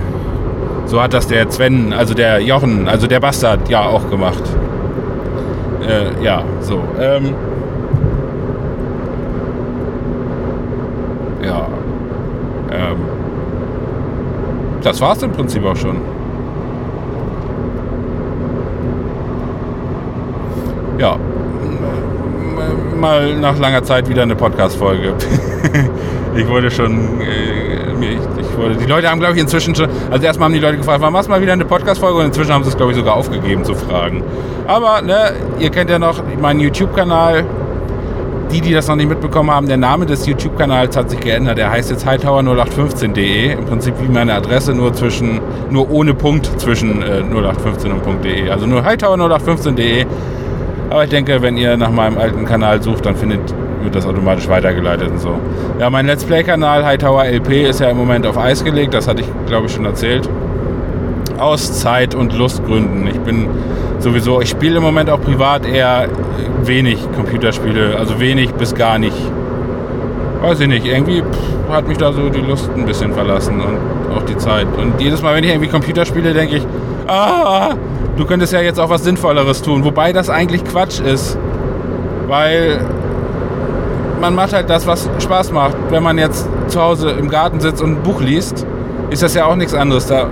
So 0.87 1.01
hat 1.01 1.15
das 1.15 1.27
der 1.27 1.51
Sven, 1.51 1.93
also 1.93 2.15
der 2.15 2.41
Jochen, 2.41 2.89
also 2.89 3.07
der 3.07 3.21
Bastard, 3.21 3.69
ja 3.69 3.83
auch 3.83 4.11
gemacht. 4.11 4.42
Äh, 5.88 6.25
ja, 6.25 6.42
so. 6.61 6.81
Ähm, 7.01 7.35
ja. 11.45 11.66
Ähm, 12.71 12.97
das 14.83 15.01
war's 15.01 15.23
im 15.23 15.33
Prinzip 15.33 15.64
auch 15.64 15.77
schon. 15.77 15.97
Ja. 20.99 21.16
Mal 23.03 23.35
nach 23.35 23.59
langer 23.59 23.83
Zeit 23.83 24.09
wieder 24.09 24.23
eine 24.23 24.37
Podcast-Folge. 24.37 25.15
ich 26.37 26.47
wurde 26.47 26.71
schon. 26.71 27.21
Äh, 27.21 27.91
ich, 28.01 28.19
ich 28.41 28.57
wurde, 28.57 28.77
die 28.77 28.87
Leute 28.87 29.11
haben, 29.11 29.19
glaube 29.19 29.35
ich, 29.35 29.41
inzwischen 29.41 29.75
schon. 29.75 29.88
Also, 30.09 30.25
erstmal 30.25 30.47
haben 30.47 30.55
die 30.55 30.61
Leute 30.61 30.77
gefragt, 30.77 31.01
wann 31.01 31.12
machst 31.12 31.27
du 31.27 31.33
mal 31.33 31.43
wieder 31.43 31.53
eine 31.53 31.65
Podcast-Folge? 31.65 32.21
Und 32.21 32.27
inzwischen 32.27 32.53
haben 32.53 32.62
sie 32.62 32.71
es, 32.71 32.77
glaube 32.77 32.93
ich, 32.93 32.99
sogar 32.99 33.15
aufgegeben 33.15 33.65
zu 33.65 33.75
fragen. 33.75 34.23
Aber, 34.69 35.03
ne, 35.03 35.33
ihr 35.59 35.71
kennt 35.71 35.91
ja 35.91 35.99
noch 35.99 36.23
meinen 36.41 36.61
YouTube-Kanal. 36.61 37.45
Die, 38.53 38.61
die 38.61 38.73
das 38.73 38.87
noch 38.87 38.95
nicht 38.95 39.09
mitbekommen 39.09 39.51
haben, 39.51 39.67
der 39.67 39.79
Name 39.79 40.07
des 40.07 40.25
YouTube-Kanals 40.25 40.97
hat 40.97 41.11
sich 41.11 41.19
geändert. 41.19 41.59
Der 41.59 41.73
heißt 41.73 41.91
jetzt 41.91 42.07
hightower0815.de. 42.07 43.55
Im 43.55 43.65
Prinzip 43.65 43.95
wie 44.01 44.12
meine 44.12 44.35
Adresse, 44.35 44.75
nur 44.75 44.93
zwischen, 44.95 45.41
nur 45.71 45.91
ohne 45.91 46.15
Punkt 46.15 46.61
zwischen 46.61 47.03
äh, 47.03 47.23
0815 47.23 47.91
und 47.91 48.25
.de. 48.25 48.49
Also 48.49 48.67
nur 48.67 48.83
hightower0815.de. 48.83 50.07
Aber 50.92 51.05
ich 51.05 51.11
denke, 51.11 51.40
wenn 51.40 51.57
ihr 51.57 51.74
nach 51.78 51.90
meinem 51.90 52.18
alten 52.18 52.44
Kanal 52.44 52.83
sucht, 52.83 53.07
dann 53.07 53.16
findet, 53.16 53.40
wird 53.83 53.94
das 53.94 54.05
automatisch 54.07 54.46
weitergeleitet 54.46 55.09
und 55.11 55.20
so. 55.20 55.38
Ja, 55.81 55.88
mein 55.88 56.05
Let's 56.05 56.22
Play-Kanal 56.22 56.85
Hightower 56.85 57.24
LP 57.24 57.66
ist 57.66 57.81
ja 57.81 57.88
im 57.88 57.96
Moment 57.96 58.26
auf 58.26 58.37
Eis 58.37 58.62
gelegt. 58.62 58.92
Das 58.92 59.09
hatte 59.09 59.22
ich, 59.22 59.28
glaube 59.46 59.68
ich, 59.68 59.72
schon 59.72 59.87
erzählt. 59.87 60.28
Aus 61.38 61.81
Zeit- 61.81 62.14
und 62.14 62.37
Lustgründen. 62.37 63.07
Ich 63.07 63.18
bin 63.20 63.46
sowieso, 64.00 64.42
ich 64.42 64.50
spiele 64.50 64.76
im 64.76 64.83
Moment 64.83 65.09
auch 65.09 65.22
privat 65.22 65.64
eher 65.64 66.09
wenig 66.62 66.98
Computerspiele, 67.16 67.96
also 67.98 68.20
wenig 68.20 68.52
bis 68.52 68.74
gar 68.74 68.98
nicht. 68.98 69.16
Weiß 70.42 70.61
ich 70.61 70.68
nicht, 70.68 70.85
irgendwie 70.85 71.22
hat 71.70 71.88
mich 71.88 71.96
da 71.96 72.12
so 72.12 72.28
die 72.28 72.42
Lust 72.42 72.68
ein 72.76 72.85
bisschen 72.85 73.14
verlassen 73.14 73.62
und 73.62 74.14
auch 74.14 74.24
die 74.24 74.37
Zeit. 74.37 74.66
Und 74.76 75.00
jedes 75.00 75.22
Mal, 75.22 75.37
wenn 75.37 75.44
ich 75.44 75.52
irgendwie 75.52 75.70
Computerspiele, 75.70 76.35
denke 76.35 76.57
ich, 76.57 76.66
ah, 77.07 77.75
du 78.17 78.25
könntest 78.25 78.53
ja 78.53 78.61
jetzt 78.61 78.79
auch 78.81 78.91
was 78.91 79.05
Sinnvolleres 79.05 79.62
tun. 79.62 79.85
Wobei 79.85 80.12
das 80.12 80.31
eigentlich 80.31 80.65
Quatsch 80.65 81.01
ist. 81.01 81.38
Weil 82.27 82.81
man 84.21 84.35
macht 84.35 84.53
halt 84.53 84.71
das, 84.71 84.87
was 84.87 85.09
Spaß 85.19 85.53
macht. 85.53 85.77
Wenn 85.91 86.03
man 86.03 86.19
jetzt 86.19 86.49
zu 86.69 86.81
Hause 86.81 87.11
im 87.11 87.29
Garten 87.29 87.61
sitzt 87.61 87.83
und 87.83 87.93
ein 87.93 88.03
Buch 88.03 88.21
liest, 88.21 88.67
ist 89.11 89.23
das 89.23 89.35
ja 89.35 89.47
auch 89.47 89.57
nichts 89.57 89.75
anderes. 89.75 90.07
Da 90.07 90.29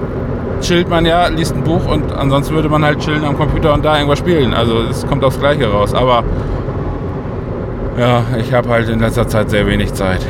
chillt 0.61 0.89
man 0.89 1.07
ja, 1.07 1.27
liest 1.29 1.55
ein 1.55 1.65
Buch 1.65 1.87
und 1.87 2.13
ansonsten 2.13 2.55
würde 2.55 2.69
man 2.69 2.85
halt 2.85 3.01
chillen 3.01 3.25
am 3.25 3.37
Computer 3.37 3.75
und 3.75 3.85
da 3.85 3.97
irgendwas 3.97 4.19
spielen. 4.19 4.55
Also 4.55 4.83
es 4.89 5.07
kommt 5.07 5.25
aufs 5.25 5.39
Gleiche 5.39 5.67
raus. 5.71 5.95
Aber 5.95 6.23
ja, 7.99 8.23
ich 8.39 8.53
habe 8.53 8.69
halt 8.69 8.89
in 8.89 9.01
letzter 9.01 9.27
Zeit 9.27 9.51
sehr 9.51 9.67
wenig 9.67 9.93
Zeit. 9.95 10.25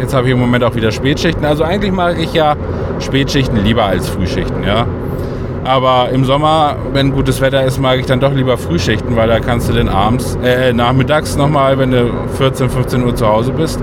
Jetzt 0.00 0.14
habe 0.14 0.26
ich 0.26 0.32
im 0.32 0.40
Moment 0.40 0.64
auch 0.64 0.74
wieder 0.74 0.90
Spätschichten. 0.90 1.44
Also 1.44 1.64
eigentlich 1.64 1.92
mag 1.92 2.18
ich 2.18 2.34
ja 2.34 2.56
Spätschichten 2.98 3.62
lieber 3.62 3.84
als 3.84 4.08
Frühschichten, 4.08 4.64
ja. 4.64 4.86
Aber 5.64 6.10
im 6.10 6.24
Sommer, 6.24 6.76
wenn 6.92 7.12
gutes 7.12 7.40
Wetter 7.40 7.62
ist, 7.64 7.78
mag 7.78 8.00
ich 8.00 8.06
dann 8.06 8.18
doch 8.18 8.32
lieber 8.32 8.58
Frühschichten, 8.58 9.14
weil 9.16 9.28
da 9.28 9.38
kannst 9.38 9.68
du 9.68 9.72
dann 9.72 9.88
abends, 9.88 10.36
äh, 10.42 10.72
nachmittags 10.72 11.36
nochmal, 11.36 11.78
wenn 11.78 11.92
du 11.92 12.10
14, 12.36 12.68
15 12.68 13.04
Uhr 13.04 13.14
zu 13.14 13.26
Hause 13.26 13.52
bist, 13.52 13.80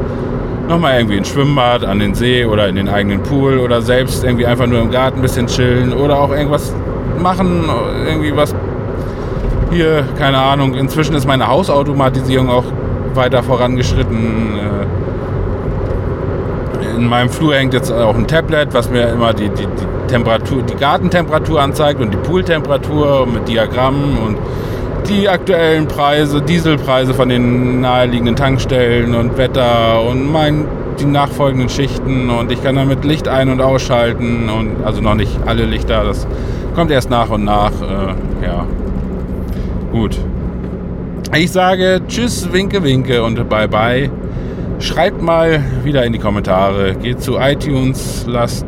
nochmal 0.67 0.97
irgendwie 0.97 1.17
ins 1.17 1.29
Schwimmbad, 1.29 1.85
an 1.85 1.99
den 1.99 2.13
See 2.13 2.45
oder 2.45 2.67
in 2.67 2.75
den 2.75 2.89
eigenen 2.89 3.23
Pool 3.23 3.59
oder 3.59 3.81
selbst 3.81 4.25
irgendwie 4.25 4.45
einfach 4.45 4.67
nur 4.67 4.81
im 4.81 4.91
Garten 4.91 5.19
ein 5.19 5.21
bisschen 5.21 5.47
chillen 5.47 5.93
oder 5.93 6.19
auch 6.19 6.31
irgendwas 6.31 6.73
machen, 7.17 7.63
irgendwie 8.05 8.35
was 8.35 8.53
hier, 9.71 10.03
keine 10.17 10.37
Ahnung. 10.37 10.73
Inzwischen 10.73 11.15
ist 11.15 11.27
meine 11.27 11.47
Hausautomatisierung 11.47 12.49
auch 12.49 12.65
weiter 13.13 13.41
vorangeschritten. 13.41 14.57
Äh, 14.57 14.98
in 16.99 17.07
meinem 17.07 17.29
Flur 17.29 17.55
hängt 17.55 17.73
jetzt 17.73 17.91
auch 17.91 18.15
ein 18.15 18.27
Tablet, 18.27 18.73
was 18.73 18.89
mir 18.89 19.07
immer 19.09 19.33
die, 19.33 19.49
die, 19.49 19.65
die 19.65 20.07
Temperatur, 20.07 20.61
die 20.63 20.75
Gartentemperatur 20.75 21.61
anzeigt 21.61 22.01
und 22.01 22.13
die 22.13 22.17
Pooltemperatur 22.17 23.25
mit 23.25 23.47
Diagrammen 23.47 24.17
und 24.17 24.37
die 25.07 25.27
aktuellen 25.27 25.87
Preise, 25.87 26.41
Dieselpreise 26.41 27.13
von 27.13 27.29
den 27.29 27.81
naheliegenden 27.81 28.35
Tankstellen 28.35 29.15
und 29.15 29.37
Wetter 29.37 30.03
und 30.03 30.31
mein, 30.31 30.65
die 30.99 31.05
nachfolgenden 31.05 31.69
Schichten 31.69 32.29
und 32.29 32.51
ich 32.51 32.61
kann 32.61 32.75
damit 32.75 33.05
Licht 33.05 33.27
ein- 33.27 33.49
und 33.49 33.61
ausschalten 33.61 34.49
und 34.49 34.83
also 34.83 35.01
noch 35.01 35.15
nicht 35.15 35.31
alle 35.45 35.63
Lichter, 35.65 36.03
das 36.03 36.27
kommt 36.75 36.91
erst 36.91 37.09
nach 37.09 37.29
und 37.29 37.45
nach. 37.45 37.71
Äh, 37.71 38.45
ja, 38.45 38.65
gut. 39.91 40.17
Ich 41.35 41.51
sage 41.51 42.01
Tschüss, 42.07 42.51
Winke, 42.51 42.83
Winke 42.83 43.23
und 43.23 43.47
Bye 43.49 43.67
Bye. 43.67 44.11
Schreibt 44.79 45.21
mal 45.21 45.61
wieder 45.83 46.05
in 46.05 46.13
die 46.13 46.19
Kommentare, 46.19 46.95
geht 46.95 47.21
zu 47.21 47.37
iTunes, 47.37 48.25
lasst 48.27 48.65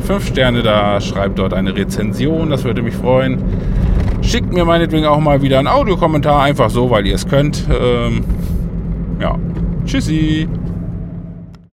5 0.00 0.08
äh, 0.08 0.26
Sterne 0.26 0.62
da, 0.62 0.98
schreibt 1.00 1.38
dort 1.38 1.52
eine 1.52 1.76
Rezension, 1.76 2.48
das 2.48 2.64
würde 2.64 2.80
mich 2.80 2.94
freuen. 2.94 3.42
Schickt 4.22 4.52
mir 4.52 4.64
meinetwegen 4.64 5.04
auch 5.04 5.20
mal 5.20 5.42
wieder 5.42 5.58
einen 5.58 5.68
Audiokommentar, 5.68 6.42
einfach 6.42 6.70
so, 6.70 6.90
weil 6.90 7.06
ihr 7.06 7.14
es 7.14 7.28
könnt. 7.28 7.64
Ähm, 7.70 8.24
ja, 9.20 9.36
tschüssi. 9.84 10.48